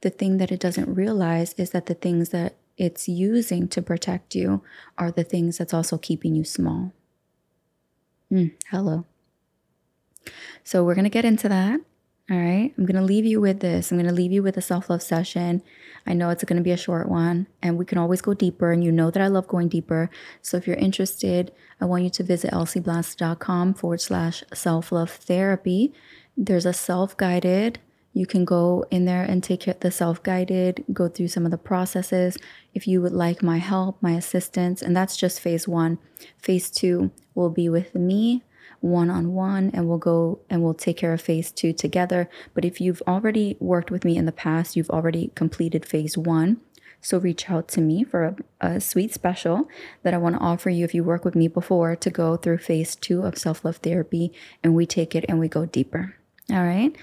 The 0.01 0.09
thing 0.09 0.37
that 0.37 0.51
it 0.51 0.59
doesn't 0.59 0.93
realize 0.93 1.53
is 1.53 1.71
that 1.71 1.85
the 1.85 1.93
things 1.93 2.29
that 2.29 2.55
it's 2.77 3.07
using 3.07 3.67
to 3.69 3.81
protect 3.81 4.35
you 4.35 4.61
are 4.97 5.11
the 5.11 5.23
things 5.23 5.57
that's 5.57 5.73
also 5.73 5.97
keeping 5.97 6.35
you 6.35 6.43
small. 6.43 6.91
Mm, 8.31 8.51
hello. 8.69 9.05
So, 10.63 10.83
we're 10.83 10.95
going 10.95 11.03
to 11.05 11.09
get 11.09 11.25
into 11.25 11.49
that. 11.49 11.79
All 12.31 12.37
right. 12.37 12.73
I'm 12.77 12.85
going 12.85 12.95
to 12.95 13.01
leave 13.01 13.25
you 13.25 13.41
with 13.41 13.59
this. 13.59 13.91
I'm 13.91 13.97
going 13.97 14.07
to 14.07 14.13
leave 14.13 14.31
you 14.31 14.41
with 14.41 14.55
a 14.55 14.61
self 14.61 14.89
love 14.89 15.01
session. 15.01 15.61
I 16.07 16.13
know 16.13 16.29
it's 16.29 16.43
going 16.45 16.57
to 16.57 16.63
be 16.63 16.71
a 16.71 16.77
short 16.77 17.09
one, 17.09 17.47
and 17.61 17.77
we 17.77 17.83
can 17.83 17.97
always 17.97 18.21
go 18.21 18.33
deeper. 18.33 18.71
And 18.71 18.81
you 18.81 18.93
know 18.93 19.11
that 19.11 19.21
I 19.21 19.27
love 19.27 19.47
going 19.47 19.67
deeper. 19.67 20.09
So, 20.41 20.55
if 20.55 20.65
you're 20.65 20.77
interested, 20.77 21.51
I 21.81 21.85
want 21.85 22.03
you 22.03 22.09
to 22.11 22.23
visit 22.23 22.51
elsieblast.com 22.51 23.73
forward 23.73 23.99
slash 23.99 24.41
self 24.53 24.93
love 24.93 25.11
therapy. 25.11 25.93
There's 26.37 26.65
a 26.65 26.71
self 26.71 27.17
guided. 27.17 27.79
You 28.13 28.25
can 28.25 28.45
go 28.45 28.85
in 28.89 29.03
there 29.03 29.23
and 29.23 29.43
take 29.43 29.65
the 29.81 29.91
self 29.91 30.23
guided, 30.23 30.85
go 30.93 31.09
through 31.09 31.27
some 31.27 31.43
of 31.43 31.51
the 31.51 31.57
processes. 31.57 32.37
If 32.73 32.87
you 32.87 33.01
would 33.01 33.11
like 33.11 33.43
my 33.43 33.57
help, 33.57 34.01
my 34.01 34.11
assistance, 34.11 34.81
and 34.81 34.95
that's 34.95 35.17
just 35.17 35.41
phase 35.41 35.67
one. 35.67 35.97
Phase 36.37 36.71
two 36.71 37.11
will 37.35 37.49
be 37.49 37.67
with 37.67 37.93
me 37.95 38.43
one 38.83 39.09
on 39.09 39.33
one, 39.33 39.71
and 39.73 39.87
we'll 39.87 39.97
go 39.97 40.39
and 40.49 40.61
we'll 40.61 40.73
take 40.73 40.97
care 40.97 41.13
of 41.13 41.21
phase 41.21 41.51
two 41.51 41.71
together. 41.73 42.29
But 42.53 42.65
if 42.65 42.81
you've 42.81 43.01
already 43.07 43.55
worked 43.59 43.89
with 43.89 44.03
me 44.03 44.17
in 44.17 44.25
the 44.25 44.31
past, 44.31 44.75
you've 44.75 44.89
already 44.89 45.31
completed 45.35 45.85
phase 45.85 46.17
one. 46.17 46.59
So 47.01 47.17
reach 47.17 47.49
out 47.49 47.67
to 47.69 47.81
me 47.81 48.03
for 48.03 48.23
a, 48.23 48.35
a 48.75 48.81
sweet 48.81 49.13
special 49.13 49.67
that 50.03 50.13
I 50.13 50.17
want 50.17 50.35
to 50.35 50.41
offer 50.41 50.69
you 50.69 50.85
if 50.85 50.93
you 50.93 51.03
work 51.03 51.25
with 51.25 51.35
me 51.35 51.47
before 51.47 51.95
to 51.95 52.09
go 52.09 52.37
through 52.37 52.59
phase 52.59 52.95
two 52.95 53.23
of 53.23 53.37
self 53.37 53.63
love 53.63 53.77
therapy, 53.77 54.33
and 54.63 54.75
we 54.75 54.85
take 54.85 55.15
it 55.15 55.25
and 55.29 55.39
we 55.39 55.47
go 55.47 55.65
deeper. 55.65 56.15
All 56.51 56.63
right. 56.63 56.93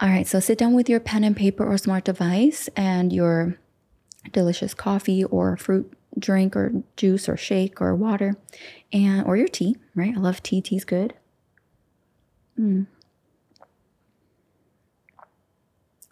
All 0.00 0.08
right. 0.08 0.26
So 0.26 0.40
sit 0.40 0.58
down 0.58 0.74
with 0.74 0.88
your 0.88 1.00
pen 1.00 1.24
and 1.24 1.36
paper 1.36 1.64
or 1.64 1.76
smart 1.76 2.04
device 2.04 2.68
and 2.74 3.12
your 3.12 3.58
delicious 4.32 4.72
coffee 4.72 5.24
or 5.24 5.56
fruit 5.56 5.92
drink 6.18 6.56
or 6.56 6.82
juice 6.96 7.28
or 7.28 7.36
shake 7.36 7.80
or 7.80 7.94
water 7.94 8.36
and 8.92 9.26
or 9.26 9.36
your 9.36 9.48
tea, 9.48 9.76
right? 9.94 10.14
I 10.16 10.20
love 10.20 10.42
tea. 10.42 10.60
Tea's 10.60 10.84
good. 10.84 11.14
Mm. 12.58 12.86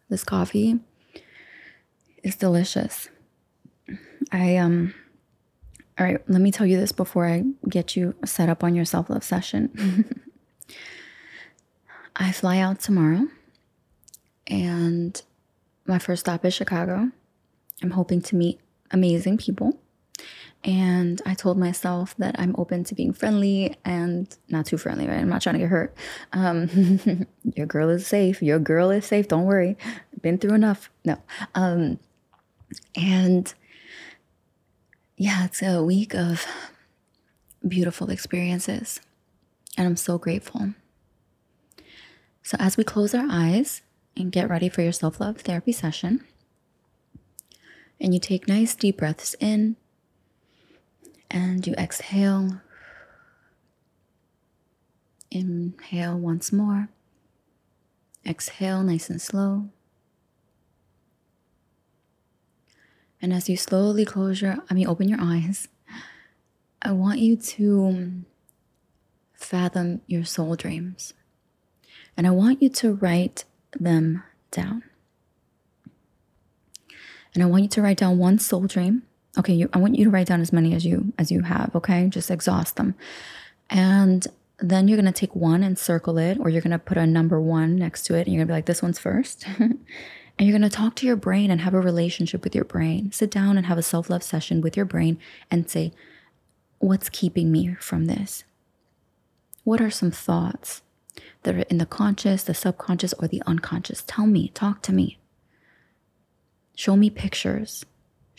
This 0.08 0.24
coffee 0.24 0.80
is 2.22 2.36
delicious. 2.36 3.08
I 4.32 4.56
um 4.56 4.94
all 5.98 6.06
right, 6.06 6.30
let 6.30 6.40
me 6.40 6.50
tell 6.50 6.66
you 6.66 6.78
this 6.78 6.92
before 6.92 7.26
I 7.26 7.44
get 7.68 7.94
you 7.94 8.14
set 8.24 8.48
up 8.48 8.64
on 8.64 8.74
your 8.74 8.86
self-love 8.86 9.22
session. 9.22 10.22
I 12.16 12.32
fly 12.32 12.58
out 12.58 12.80
tomorrow 12.80 13.26
and 14.46 15.20
my 15.86 15.98
first 15.98 16.20
stop 16.20 16.44
is 16.44 16.54
Chicago. 16.54 17.10
I'm 17.82 17.90
hoping 17.90 18.22
to 18.22 18.36
meet 18.36 18.60
amazing 18.90 19.38
people. 19.38 19.78
And 20.62 21.22
I 21.24 21.34
told 21.34 21.56
myself 21.56 22.14
that 22.18 22.36
I'm 22.38 22.54
open 22.58 22.84
to 22.84 22.94
being 22.94 23.14
friendly 23.14 23.76
and 23.84 24.36
not 24.48 24.66
too 24.66 24.76
friendly, 24.76 25.06
right? 25.06 25.18
I'm 25.18 25.28
not 25.28 25.40
trying 25.40 25.54
to 25.54 25.60
get 25.60 25.70
hurt. 25.70 25.96
Um, 26.34 27.26
your 27.54 27.66
girl 27.66 27.88
is 27.88 28.06
safe. 28.06 28.42
Your 28.42 28.58
girl 28.58 28.90
is 28.90 29.06
safe. 29.06 29.26
Don't 29.26 29.46
worry. 29.46 29.78
Been 30.20 30.36
through 30.36 30.54
enough. 30.54 30.90
No. 31.04 31.16
Um, 31.54 31.98
and 32.94 33.52
yeah, 35.16 35.46
it's 35.46 35.62
a 35.62 35.82
week 35.82 36.14
of 36.14 36.46
beautiful 37.66 38.10
experiences. 38.10 39.00
And 39.78 39.86
I'm 39.86 39.96
so 39.96 40.18
grateful. 40.18 40.74
So, 42.42 42.56
as 42.58 42.76
we 42.76 42.84
close 42.84 43.14
our 43.14 43.26
eyes 43.30 43.82
and 44.16 44.32
get 44.32 44.48
ready 44.48 44.68
for 44.68 44.82
your 44.82 44.92
self 44.92 45.20
love 45.20 45.38
therapy 45.38 45.72
session, 45.72 46.24
and 48.00 48.12
you 48.12 48.20
take 48.20 48.48
nice 48.48 48.74
deep 48.74 48.98
breaths 48.98 49.36
in 49.40 49.76
and 51.30 51.66
you 51.66 51.74
exhale. 51.74 52.60
Inhale 55.30 56.18
once 56.18 56.52
more. 56.52 56.88
Exhale 58.26 58.82
nice 58.82 59.08
and 59.08 59.22
slow. 59.22 59.68
And 63.22 63.32
as 63.32 63.48
you 63.48 63.56
slowly 63.56 64.04
close 64.04 64.40
your, 64.40 64.56
I 64.68 64.74
mean, 64.74 64.88
open 64.88 65.08
your 65.08 65.20
eyes, 65.20 65.68
I 66.82 66.92
want 66.92 67.18
you 67.18 67.36
to 67.36 68.12
fathom 69.34 70.00
your 70.06 70.24
soul 70.24 70.56
dreams. 70.56 71.12
And 72.16 72.26
I 72.26 72.30
want 72.30 72.62
you 72.62 72.70
to 72.70 72.94
write 72.94 73.44
them 73.78 74.22
down. 74.50 74.82
And 77.34 77.42
I 77.42 77.46
want 77.46 77.62
you 77.62 77.68
to 77.68 77.82
write 77.82 77.98
down 77.98 78.18
one 78.18 78.38
soul 78.38 78.66
dream 78.66 79.02
okay 79.38 79.52
you, 79.52 79.68
i 79.72 79.78
want 79.78 79.94
you 79.96 80.04
to 80.04 80.10
write 80.10 80.26
down 80.26 80.40
as 80.40 80.52
many 80.52 80.74
as 80.74 80.84
you 80.84 81.12
as 81.18 81.30
you 81.30 81.42
have 81.42 81.70
okay? 81.74 82.08
Just 82.08 82.30
exhaust 82.30 82.76
them. 82.76 82.94
And 83.68 84.26
then 84.58 84.88
you're 84.88 85.00
going 85.00 85.12
to 85.12 85.18
take 85.18 85.34
one 85.34 85.62
and 85.62 85.78
circle 85.78 86.18
it 86.18 86.38
or 86.38 86.50
you're 86.50 86.62
going 86.62 86.70
to 86.72 86.78
put 86.78 86.98
a 86.98 87.06
number 87.06 87.40
one 87.40 87.76
next 87.76 88.04
to 88.06 88.14
it 88.14 88.26
and 88.26 88.28
you're 88.28 88.40
going 88.40 88.48
to 88.48 88.52
be 88.52 88.56
like 88.56 88.66
this 88.66 88.82
one's 88.82 88.98
first. 88.98 89.46
And 90.38 90.48
you're 90.48 90.58
going 90.58 90.70
to 90.70 90.74
talk 90.74 90.96
to 90.96 91.06
your 91.06 91.16
brain 91.16 91.50
and 91.50 91.60
have 91.60 91.74
a 91.74 91.80
relationship 91.80 92.44
with 92.44 92.54
your 92.54 92.64
brain. 92.64 93.12
Sit 93.12 93.30
down 93.30 93.58
and 93.58 93.66
have 93.66 93.76
a 93.76 93.82
self-love 93.82 94.22
session 94.22 94.62
with 94.62 94.74
your 94.74 94.86
brain 94.86 95.18
and 95.50 95.68
say 95.68 95.92
what's 96.78 97.10
keeping 97.10 97.52
me 97.52 97.74
from 97.74 98.06
this? 98.06 98.44
What 99.64 99.82
are 99.82 99.90
some 99.90 100.10
thoughts 100.10 100.80
that 101.42 101.56
are 101.56 101.64
in 101.68 101.76
the 101.76 101.84
conscious 101.84 102.42
the 102.42 102.54
subconscious 102.54 103.12
or 103.18 103.28
the 103.28 103.42
unconscious? 103.46 104.02
Tell 104.06 104.26
me 104.26 104.48
talk 104.54 104.80
to 104.84 104.94
me. 104.94 105.18
Show 106.74 106.96
me 106.96 107.10
pictures 107.10 107.84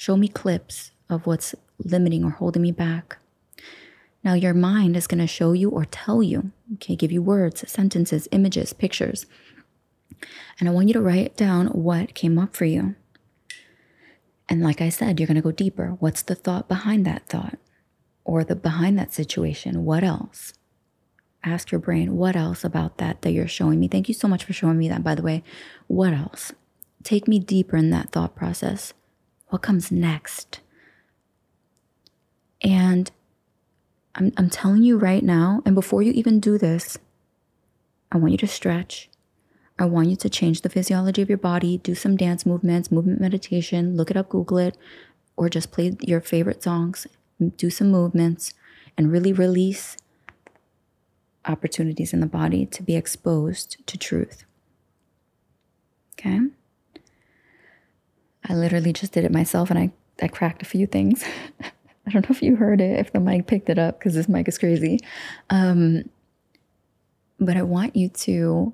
Show 0.01 0.17
me 0.17 0.29
clips 0.29 0.93
of 1.11 1.27
what's 1.27 1.53
limiting 1.77 2.23
or 2.23 2.31
holding 2.31 2.63
me 2.63 2.71
back. 2.71 3.19
Now, 4.23 4.33
your 4.33 4.55
mind 4.55 4.97
is 4.97 5.05
going 5.05 5.19
to 5.19 5.27
show 5.27 5.53
you 5.53 5.69
or 5.69 5.85
tell 5.85 6.23
you, 6.23 6.51
okay, 6.73 6.95
give 6.95 7.11
you 7.11 7.21
words, 7.21 7.63
sentences, 7.71 8.27
images, 8.31 8.73
pictures. 8.73 9.27
And 10.59 10.67
I 10.67 10.71
want 10.71 10.87
you 10.87 10.95
to 10.95 11.01
write 11.01 11.37
down 11.37 11.67
what 11.67 12.15
came 12.15 12.39
up 12.39 12.55
for 12.55 12.65
you. 12.65 12.95
And 14.49 14.63
like 14.63 14.81
I 14.81 14.89
said, 14.89 15.19
you're 15.19 15.27
going 15.27 15.35
to 15.35 15.41
go 15.43 15.51
deeper. 15.51 15.89
What's 15.99 16.23
the 16.23 16.33
thought 16.33 16.67
behind 16.67 17.05
that 17.05 17.27
thought 17.27 17.59
or 18.23 18.43
the 18.43 18.55
behind 18.55 18.97
that 18.97 19.13
situation? 19.13 19.85
What 19.85 20.03
else? 20.03 20.53
Ask 21.43 21.71
your 21.71 21.77
brain, 21.79 22.17
what 22.17 22.35
else 22.35 22.63
about 22.63 22.97
that 22.97 23.21
that 23.21 23.33
you're 23.33 23.47
showing 23.47 23.79
me? 23.79 23.87
Thank 23.87 24.07
you 24.07 24.15
so 24.15 24.27
much 24.27 24.45
for 24.45 24.53
showing 24.53 24.79
me 24.79 24.89
that, 24.89 25.03
by 25.03 25.13
the 25.13 25.21
way. 25.21 25.43
What 25.85 26.11
else? 26.11 26.53
Take 27.03 27.27
me 27.27 27.37
deeper 27.37 27.77
in 27.77 27.91
that 27.91 28.09
thought 28.09 28.35
process. 28.35 28.95
What 29.51 29.61
comes 29.61 29.91
next? 29.91 30.61
And 32.61 33.11
I'm, 34.15 34.31
I'm 34.37 34.49
telling 34.49 34.81
you 34.81 34.97
right 34.97 35.21
now, 35.21 35.61
and 35.65 35.75
before 35.75 36.01
you 36.01 36.13
even 36.13 36.39
do 36.39 36.57
this, 36.57 36.97
I 38.13 38.17
want 38.17 38.31
you 38.31 38.37
to 38.37 38.47
stretch. 38.47 39.09
I 39.77 39.85
want 39.85 40.07
you 40.07 40.15
to 40.15 40.29
change 40.29 40.61
the 40.61 40.69
physiology 40.69 41.21
of 41.21 41.27
your 41.27 41.37
body, 41.37 41.79
do 41.79 41.95
some 41.95 42.15
dance 42.15 42.45
movements, 42.45 42.93
movement 42.93 43.19
meditation, 43.19 43.97
look 43.97 44.09
it 44.09 44.15
up, 44.15 44.29
Google 44.29 44.57
it, 44.57 44.77
or 45.35 45.49
just 45.49 45.69
play 45.71 45.97
your 45.99 46.21
favorite 46.21 46.63
songs, 46.63 47.05
do 47.57 47.69
some 47.69 47.91
movements, 47.91 48.53
and 48.97 49.11
really 49.11 49.33
release 49.33 49.97
opportunities 51.43 52.13
in 52.13 52.21
the 52.21 52.25
body 52.25 52.65
to 52.67 52.83
be 52.83 52.95
exposed 52.95 53.85
to 53.85 53.97
truth. 53.97 54.45
Okay? 56.13 56.39
I 58.51 58.55
literally 58.55 58.91
just 58.91 59.13
did 59.13 59.23
it 59.23 59.31
myself 59.31 59.69
and 59.69 59.79
I, 59.79 59.91
I 60.21 60.27
cracked 60.27 60.61
a 60.61 60.65
few 60.65 60.85
things. 60.85 61.23
I 61.61 62.11
don't 62.11 62.27
know 62.29 62.33
if 62.33 62.41
you 62.41 62.57
heard 62.57 62.81
it, 62.81 62.99
if 62.99 63.13
the 63.13 63.19
mic 63.19 63.47
picked 63.47 63.69
it 63.69 63.79
up, 63.79 63.97
because 63.97 64.13
this 64.13 64.27
mic 64.27 64.47
is 64.47 64.57
crazy. 64.57 64.99
Um, 65.49 66.09
but 67.39 67.55
I 67.55 67.61
want 67.61 67.95
you 67.95 68.09
to 68.09 68.73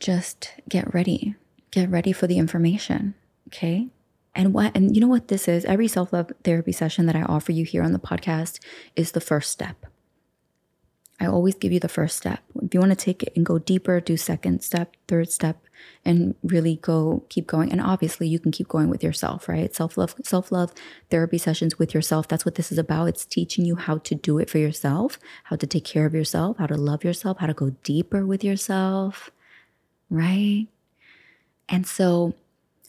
just 0.00 0.52
get 0.68 0.92
ready. 0.92 1.36
Get 1.70 1.88
ready 1.90 2.12
for 2.12 2.26
the 2.26 2.38
information. 2.38 3.14
Okay. 3.48 3.86
And 4.34 4.52
what 4.52 4.76
and 4.76 4.94
you 4.94 5.00
know 5.00 5.08
what 5.08 5.28
this 5.28 5.46
is? 5.46 5.64
Every 5.64 5.86
self-love 5.86 6.32
therapy 6.42 6.72
session 6.72 7.06
that 7.06 7.16
I 7.16 7.22
offer 7.22 7.52
you 7.52 7.64
here 7.64 7.82
on 7.82 7.92
the 7.92 7.98
podcast 7.98 8.58
is 8.96 9.12
the 9.12 9.20
first 9.20 9.50
step. 9.50 9.86
I 11.20 11.26
always 11.26 11.54
give 11.54 11.70
you 11.70 11.80
the 11.80 11.88
first 11.88 12.16
step. 12.16 12.40
If 12.62 12.72
you 12.72 12.80
want 12.80 12.98
to 12.98 13.04
take 13.04 13.22
it 13.22 13.34
and 13.36 13.44
go 13.44 13.58
deeper, 13.58 14.00
do 14.00 14.16
second 14.16 14.62
step, 14.64 14.96
third 15.06 15.30
step, 15.30 15.62
and 16.02 16.34
really 16.42 16.76
go 16.76 17.24
keep 17.28 17.46
going. 17.46 17.70
And 17.70 17.80
obviously, 17.80 18.26
you 18.26 18.38
can 18.38 18.50
keep 18.50 18.68
going 18.68 18.88
with 18.88 19.04
yourself, 19.04 19.46
right? 19.46 19.74
Self 19.74 19.98
love, 19.98 20.14
self 20.24 20.50
love 20.50 20.72
therapy 21.10 21.36
sessions 21.36 21.78
with 21.78 21.92
yourself. 21.92 22.26
That's 22.26 22.46
what 22.46 22.54
this 22.54 22.72
is 22.72 22.78
about. 22.78 23.08
It's 23.08 23.26
teaching 23.26 23.66
you 23.66 23.76
how 23.76 23.98
to 23.98 24.14
do 24.14 24.38
it 24.38 24.48
for 24.48 24.56
yourself, 24.56 25.18
how 25.44 25.56
to 25.56 25.66
take 25.66 25.84
care 25.84 26.06
of 26.06 26.14
yourself, 26.14 26.56
how 26.56 26.66
to 26.66 26.76
love 26.76 27.04
yourself, 27.04 27.38
how 27.38 27.46
to 27.46 27.54
go 27.54 27.70
deeper 27.84 28.24
with 28.24 28.42
yourself, 28.42 29.30
right? 30.08 30.68
And 31.68 31.86
so, 31.86 32.34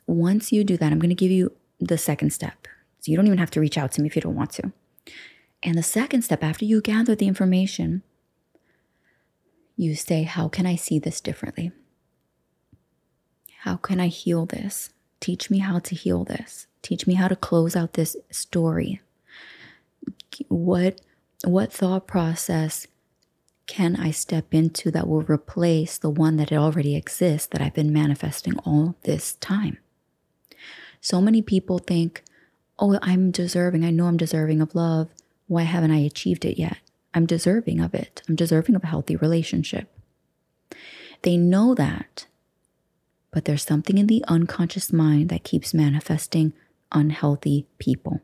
once 0.08 0.54
you 0.54 0.64
do 0.64 0.78
that, 0.78 0.92
I'm 0.92 1.00
going 1.00 1.10
to 1.10 1.16
give 1.16 1.32
you 1.32 1.52
the 1.82 1.98
second 1.98 2.32
step. 2.32 2.66
So, 3.02 3.12
you 3.12 3.18
don't 3.18 3.28
even 3.28 3.40
have 3.40 3.52
to 3.52 3.60
reach 3.60 3.78
out 3.78 3.92
to 3.94 4.02
me 4.02 4.08
if 4.08 4.16
you 4.16 4.22
don't 4.22 4.36
want 4.36 4.52
to. 4.54 4.72
And 5.64 5.78
the 5.78 5.84
second 5.84 6.22
step, 6.22 6.44
after 6.44 6.64
you 6.64 6.80
gather 6.80 7.14
the 7.14 7.28
information, 7.28 8.04
you 9.82 9.96
say, 9.96 10.24
How 10.24 10.48
can 10.48 10.68
I 10.68 10.76
see 10.76 11.00
this 11.00 11.20
differently? 11.20 11.72
How 13.62 13.78
can 13.78 14.00
I 14.00 14.08
heal 14.08 14.46
this? 14.46 14.92
Teach 15.20 15.50
me 15.50 15.58
how 15.60 15.80
to 15.80 15.96
heal 15.96 16.24
this. 16.24 16.68
Teach 16.82 17.08
me 17.08 17.16
how 17.16 17.28
to 17.28 17.36
close 17.36 17.76
out 17.76 17.94
this 17.94 18.16
story. 18.30 19.02
What 20.48 21.02
what 21.44 21.74
thought 21.74 22.06
process 22.06 22.86
can 23.66 23.96
I 23.96 24.12
step 24.12 24.54
into 24.54 24.92
that 24.92 25.08
will 25.08 25.24
replace 25.24 25.98
the 25.98 26.10
one 26.10 26.36
that 26.38 26.52
already 26.52 26.96
exists 26.96 27.48
that 27.48 27.62
I've 27.62 27.74
been 27.74 27.94
manifesting 27.94 28.58
all 28.60 28.96
this 29.04 29.34
time? 29.34 29.78
So 31.00 31.22
many 31.22 31.42
people 31.42 31.80
think, 31.80 32.24
oh, 32.78 33.00
I'm 33.02 33.32
deserving. 33.32 33.84
I 33.84 33.90
know 33.90 34.06
I'm 34.06 34.18
deserving 34.18 34.62
of 34.62 34.76
love. 34.76 35.10
Why 35.48 35.64
haven't 35.64 35.92
I 35.92 36.00
achieved 36.00 36.46
it 36.46 36.60
yet? 36.60 36.78
I'm 37.14 37.26
deserving 37.26 37.80
of 37.80 37.94
it. 37.94 38.22
I'm 38.28 38.36
deserving 38.36 38.76
of 38.76 38.84
a 38.84 38.88
healthy 38.88 39.16
relationship. 39.16 39.90
They 41.24 41.38
know 41.38 41.76
that, 41.76 42.26
but 43.32 43.46
there's 43.46 43.64
something 43.64 43.98
in 43.98 44.08
the 44.08 44.24
unconscious 44.28 44.92
mind 44.92 45.30
that 45.30 45.44
keeps 45.44 45.74
manifesting 45.74 46.54
unhealthy 46.92 47.68
people. 47.80 48.22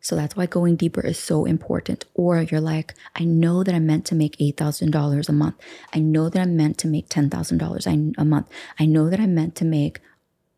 So 0.00 0.16
that's 0.16 0.34
why 0.34 0.46
going 0.46 0.76
deeper 0.76 1.02
is 1.02 1.18
so 1.18 1.44
important. 1.44 2.06
Or 2.14 2.40
you're 2.40 2.60
like, 2.60 2.94
I 3.14 3.24
know 3.24 3.62
that 3.62 3.74
I'm 3.74 3.86
meant 3.86 4.06
to 4.06 4.14
make 4.14 4.38
$8,000 4.38 5.28
a 5.28 5.32
month. 5.32 5.56
I 5.92 5.98
know 5.98 6.30
that 6.30 6.40
I'm 6.40 6.56
meant 6.56 6.78
to 6.78 6.88
make 6.88 7.08
$10,000 7.08 8.14
a 8.16 8.24
month. 8.24 8.48
I 8.78 8.86
know 8.86 9.10
that 9.10 9.20
I'm 9.20 9.34
meant 9.34 9.54
to 9.56 9.64
make, 9.66 10.00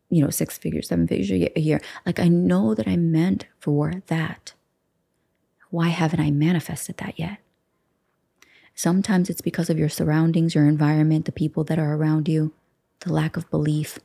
you 0.09 0.23
know, 0.23 0.29
six 0.29 0.57
figures, 0.57 0.87
seven 0.87 1.07
figures 1.07 1.49
a 1.55 1.59
year. 1.59 1.81
Like, 2.05 2.19
I 2.19 2.29
know 2.29 2.73
that 2.73 2.87
I'm 2.87 3.11
meant 3.11 3.45
for 3.59 4.01
that. 4.07 4.53
Why 5.73 5.89
haven't 5.89 6.19
I 6.19 6.29
manifested 6.29 6.97
that 6.97 7.17
yet? 7.17 7.39
Sometimes 8.75 9.27
it's 9.27 9.41
because 9.41 9.71
of 9.71 9.79
your 9.79 9.89
surroundings, 9.89 10.53
your 10.53 10.67
environment, 10.67 11.25
the 11.25 11.31
people 11.31 11.63
that 11.63 11.79
are 11.79 11.95
around 11.95 12.29
you 12.29 12.53
the 12.99 13.11
lack 13.11 13.35
of 13.37 13.49
belief. 13.49 13.97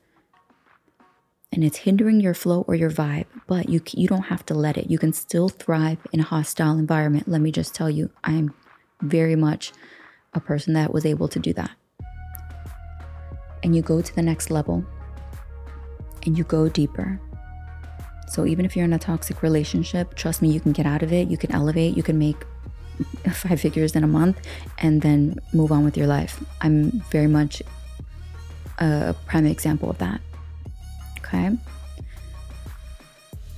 And 1.53 1.63
it's 1.63 1.77
hindering 1.77 2.21
your 2.21 2.33
flow 2.33 2.65
or 2.67 2.75
your 2.75 2.91
vibe, 2.91 3.27
but 3.47 3.69
you, 3.69 3.83
you 3.93 4.09
don't 4.09 4.29
have 4.33 4.47
to 4.47 4.55
let 4.55 4.79
it. 4.79 4.89
You 4.89 4.99
can 4.99 5.13
still 5.13 5.51
thrive 5.51 5.99
in 6.11 6.21
a 6.21 6.23
hostile 6.23 6.79
environment. 6.79 7.29
Let 7.29 7.43
me 7.43 7.53
just 7.53 7.75
tell 7.75 7.91
you, 7.91 8.09
I'm 8.25 8.55
very 9.03 9.37
much 9.37 9.75
a 10.33 10.41
person 10.41 10.73
that 10.73 10.95
was 10.95 11.05
able 11.05 11.29
to 11.29 11.39
do 11.39 11.53
that. 11.53 11.73
And 13.63 13.77
you 13.77 13.83
go 13.83 14.01
to 14.01 14.15
the 14.15 14.23
next 14.23 14.51
level 14.51 14.87
and 16.25 16.39
you 16.39 16.45
go 16.45 16.71
deeper. 16.71 17.21
So 18.29 18.47
even 18.47 18.65
if 18.65 18.77
you're 18.77 18.85
in 18.85 18.93
a 18.93 18.99
toxic 18.99 19.43
relationship, 19.43 20.15
trust 20.15 20.43
me, 20.43 20.51
you 20.51 20.61
can 20.61 20.73
get 20.73 20.87
out 20.87 21.03
of 21.03 21.13
it, 21.13 21.29
you 21.29 21.37
can 21.37 21.51
elevate, 21.53 21.97
you 21.97 22.03
can 22.03 22.19
make 22.19 22.37
five 23.33 23.61
figures 23.61 23.97
in 23.97 24.05
a 24.05 24.07
month 24.07 24.39
and 24.79 25.03
then 25.03 25.39
move 25.53 25.73
on 25.73 25.85
with 25.85 25.97
your 25.97 26.07
life. 26.07 26.43
I'm 26.61 26.91
very 27.11 27.27
much 27.27 27.63
a 28.79 29.15
prime 29.27 29.47
example 29.47 29.91
of 29.91 29.99
that. 29.99 30.21
Okay. 31.19 31.57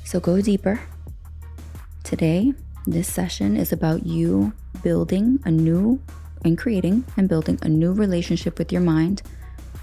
So 0.05 0.21
go 0.21 0.41
deeper. 0.41 0.81
Today, 2.05 2.55
this 2.87 3.13
session 3.13 3.57
is 3.57 3.73
about 3.73 4.07
you 4.07 4.53
building 4.83 5.39
a 5.45 5.51
new 5.51 6.01
and 6.45 6.57
creating 6.57 7.05
and 7.17 7.29
building 7.29 7.59
a 7.63 7.69
new 7.69 7.93
relationship 7.93 8.59
with 8.59 8.73
your 8.73 8.81
mind. 8.81 9.23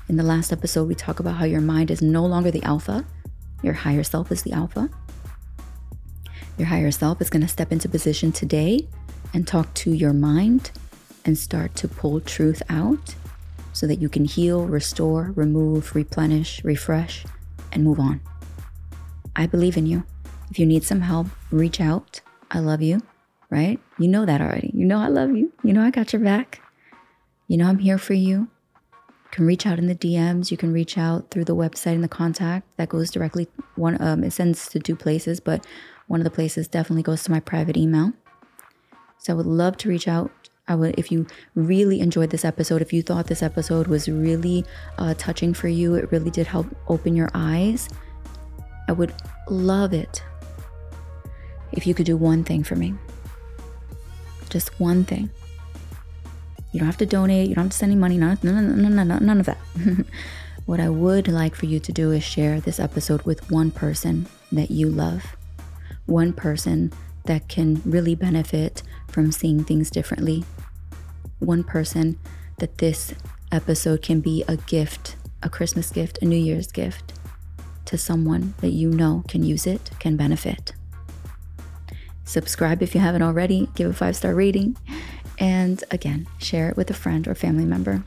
In 0.09 0.17
the 0.17 0.23
last 0.23 0.51
episode, 0.51 0.87
we 0.87 0.95
talk 0.95 1.19
about 1.19 1.35
how 1.35 1.45
your 1.45 1.61
mind 1.61 1.91
is 1.91 2.01
no 2.01 2.25
longer 2.25 2.51
the 2.51 2.63
alpha, 2.63 3.05
your 3.61 3.73
higher 3.73 4.03
self 4.03 4.31
is 4.31 4.43
the 4.43 4.53
alpha. 4.53 4.89
Your 6.57 6.67
higher 6.67 6.91
self 6.91 7.21
is 7.21 7.29
going 7.29 7.41
to 7.41 7.47
step 7.47 7.71
into 7.71 7.89
position 7.89 8.31
today 8.31 8.87
and 9.33 9.47
talk 9.47 9.73
to 9.75 9.93
your 9.93 10.13
mind 10.13 10.71
and 11.25 11.37
start 11.37 11.75
to 11.75 11.87
pull 11.87 12.19
truth 12.21 12.63
out 12.69 13.15
so 13.73 13.85
that 13.85 14.01
you 14.01 14.09
can 14.09 14.25
heal, 14.25 14.65
restore, 14.65 15.33
remove, 15.35 15.93
replenish, 15.93 16.63
refresh, 16.63 17.25
and 17.71 17.83
move 17.83 17.99
on. 17.99 18.21
I 19.35 19.45
believe 19.45 19.77
in 19.77 19.85
you. 19.85 20.03
If 20.49 20.57
you 20.57 20.65
need 20.65 20.83
some 20.83 21.01
help, 21.01 21.27
reach 21.51 21.79
out. 21.79 22.21
I 22.49 22.59
love 22.59 22.81
you, 22.81 23.01
right? 23.49 23.79
You 23.99 24.07
know 24.07 24.25
that 24.25 24.41
already. 24.41 24.71
You 24.73 24.85
know 24.85 24.97
I 24.97 25.09
love 25.09 25.35
you. 25.35 25.51
You 25.63 25.73
know 25.73 25.83
I 25.83 25.91
got 25.91 26.13
your 26.13 26.21
back. 26.21 26.61
You 27.47 27.57
know 27.57 27.67
I'm 27.67 27.79
here 27.79 27.97
for 27.97 28.13
you. 28.13 28.47
Can 29.31 29.45
reach 29.45 29.65
out 29.65 29.79
in 29.79 29.87
the 29.87 29.95
DMs. 29.95 30.51
You 30.51 30.57
can 30.57 30.71
reach 30.71 30.97
out 30.97 31.29
through 31.29 31.45
the 31.45 31.55
website 31.55 31.95
and 31.95 32.03
the 32.03 32.07
contact 32.07 32.67
that 32.77 32.89
goes 32.89 33.11
directly. 33.11 33.47
One 33.75 34.01
um, 34.01 34.23
it 34.23 34.31
sends 34.31 34.67
to 34.69 34.79
two 34.79 34.95
places, 34.95 35.39
but 35.39 35.65
one 36.07 36.19
of 36.19 36.23
the 36.23 36.31
places 36.31 36.67
definitely 36.67 37.03
goes 37.03 37.23
to 37.23 37.31
my 37.31 37.39
private 37.39 37.77
email. 37.77 38.13
So 39.19 39.33
I 39.33 39.35
would 39.35 39.45
love 39.45 39.77
to 39.77 39.89
reach 39.89 40.07
out 40.07 40.31
I 40.69 40.75
would, 40.75 40.95
if 40.97 41.11
you 41.11 41.25
really 41.55 42.01
enjoyed 42.01 42.29
this 42.29 42.43
episode, 42.43 42.81
if 42.81 42.91
you 42.91 43.01
thought 43.01 43.27
this 43.27 43.41
episode 43.41 43.87
was 43.87 44.09
really 44.09 44.65
uh, 44.97 45.13
touching 45.17 45.53
for 45.53 45.69
you, 45.69 45.95
it 45.95 46.11
really 46.11 46.29
did 46.29 46.45
help 46.45 46.67
open 46.89 47.15
your 47.15 47.29
eyes. 47.33 47.87
I 48.89 48.91
would 48.91 49.13
love 49.49 49.93
it 49.93 50.21
if 51.71 51.87
you 51.87 51.93
could 51.93 52.05
do 52.05 52.17
one 52.17 52.43
thing 52.43 52.63
for 52.63 52.75
me. 52.75 52.95
Just 54.49 54.77
one 54.79 55.05
thing. 55.05 55.29
You 56.77 56.81
don't 56.81 56.89
have 56.89 56.97
to 56.97 57.07
donate. 57.07 57.49
You 57.49 57.55
don't 57.55 57.63
have 57.63 57.71
to 57.71 57.77
send 57.77 57.91
any 57.91 57.99
money. 57.99 58.19
None, 58.19 58.37
none, 58.43 58.79
none, 58.83 59.07
none, 59.07 59.25
none 59.25 59.39
of 59.39 59.47
that. 59.47 59.57
what 60.67 60.79
I 60.79 60.89
would 60.89 61.27
like 61.27 61.55
for 61.55 61.65
you 61.65 61.79
to 61.79 61.91
do 61.91 62.11
is 62.11 62.23
share 62.23 62.61
this 62.61 62.79
episode 62.79 63.23
with 63.23 63.49
one 63.49 63.71
person 63.71 64.27
that 64.51 64.69
you 64.69 64.87
love, 64.87 65.35
one 66.05 66.33
person 66.33 66.93
that 67.25 67.47
can 67.47 67.81
really 67.83 68.13
benefit 68.13 68.83
from 69.07 69.31
seeing 69.31 69.63
things 69.63 69.89
differently. 69.89 70.45
One 71.39 71.63
person 71.63 72.19
that 72.59 72.77
this 72.77 73.15
episode 73.51 74.03
can 74.03 74.19
be 74.19 74.43
a 74.47 74.57
gift, 74.57 75.15
a 75.41 75.49
Christmas 75.49 75.89
gift, 75.89 76.19
a 76.21 76.25
New 76.25 76.37
Year's 76.37 76.71
gift 76.71 77.13
to 77.85 77.97
someone 77.97 78.53
that 78.59 78.69
you 78.69 78.91
know 78.91 79.23
can 79.27 79.41
use 79.41 79.65
it, 79.65 79.89
can 79.97 80.15
benefit. 80.15 80.73
Subscribe 82.23 82.83
if 82.83 82.93
you 82.93 83.01
haven't 83.01 83.23
already, 83.23 83.67
give 83.73 83.89
a 83.89 83.93
five 83.93 84.15
star 84.15 84.35
rating, 84.35 84.77
and 85.37 85.83
again, 85.91 86.27
share 86.37 86.69
it 86.69 86.77
with 86.77 86.89
a 86.89 86.93
friend 86.93 87.27
or 87.27 87.35
family 87.35 87.65
member. 87.65 88.03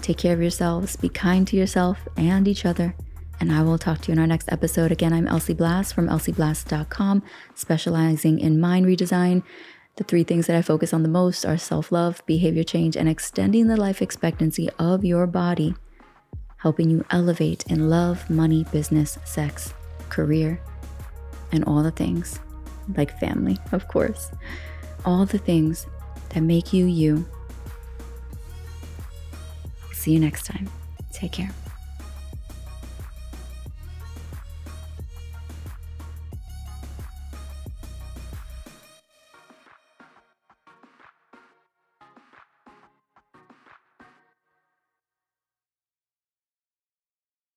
Take 0.00 0.18
care 0.18 0.34
of 0.34 0.40
yourselves, 0.40 0.96
be 0.96 1.08
kind 1.08 1.46
to 1.48 1.56
yourself 1.56 2.08
and 2.16 2.48
each 2.48 2.64
other 2.64 2.94
and 3.40 3.52
I 3.52 3.62
will 3.62 3.78
talk 3.78 4.00
to 4.02 4.08
you 4.08 4.12
in 4.12 4.18
our 4.18 4.26
next 4.26 4.50
episode. 4.50 4.90
Again, 4.90 5.12
I'm 5.12 5.28
Elsie 5.28 5.54
Blast 5.54 5.94
from 5.94 6.08
elsieblast.com, 6.08 7.22
specializing 7.54 8.38
in 8.38 8.60
mind 8.60 8.86
redesign. 8.86 9.42
The 9.96 10.04
three 10.04 10.24
things 10.24 10.46
that 10.46 10.56
I 10.56 10.62
focus 10.62 10.92
on 10.92 11.02
the 11.02 11.08
most 11.08 11.44
are 11.44 11.56
self 11.56 11.92
love, 11.92 12.22
behavior 12.26 12.64
change, 12.64 12.96
and 12.96 13.08
extending 13.08 13.66
the 13.66 13.76
life 13.76 14.02
expectancy 14.02 14.68
of 14.78 15.04
your 15.04 15.26
body, 15.26 15.74
helping 16.58 16.90
you 16.90 17.04
elevate 17.10 17.64
in 17.66 17.88
love, 17.90 18.28
money, 18.28 18.64
business, 18.72 19.18
sex, 19.24 19.74
career, 20.08 20.60
and 21.52 21.64
all 21.64 21.82
the 21.82 21.90
things 21.90 22.40
like 22.96 23.18
family, 23.20 23.58
of 23.72 23.86
course. 23.88 24.30
All 25.04 25.24
the 25.26 25.38
things 25.38 25.86
that 26.30 26.40
make 26.40 26.72
you 26.72 26.86
you. 26.86 27.26
See 29.92 30.12
you 30.12 30.20
next 30.20 30.46
time. 30.46 30.68
Take 31.12 31.32
care. 31.32 31.50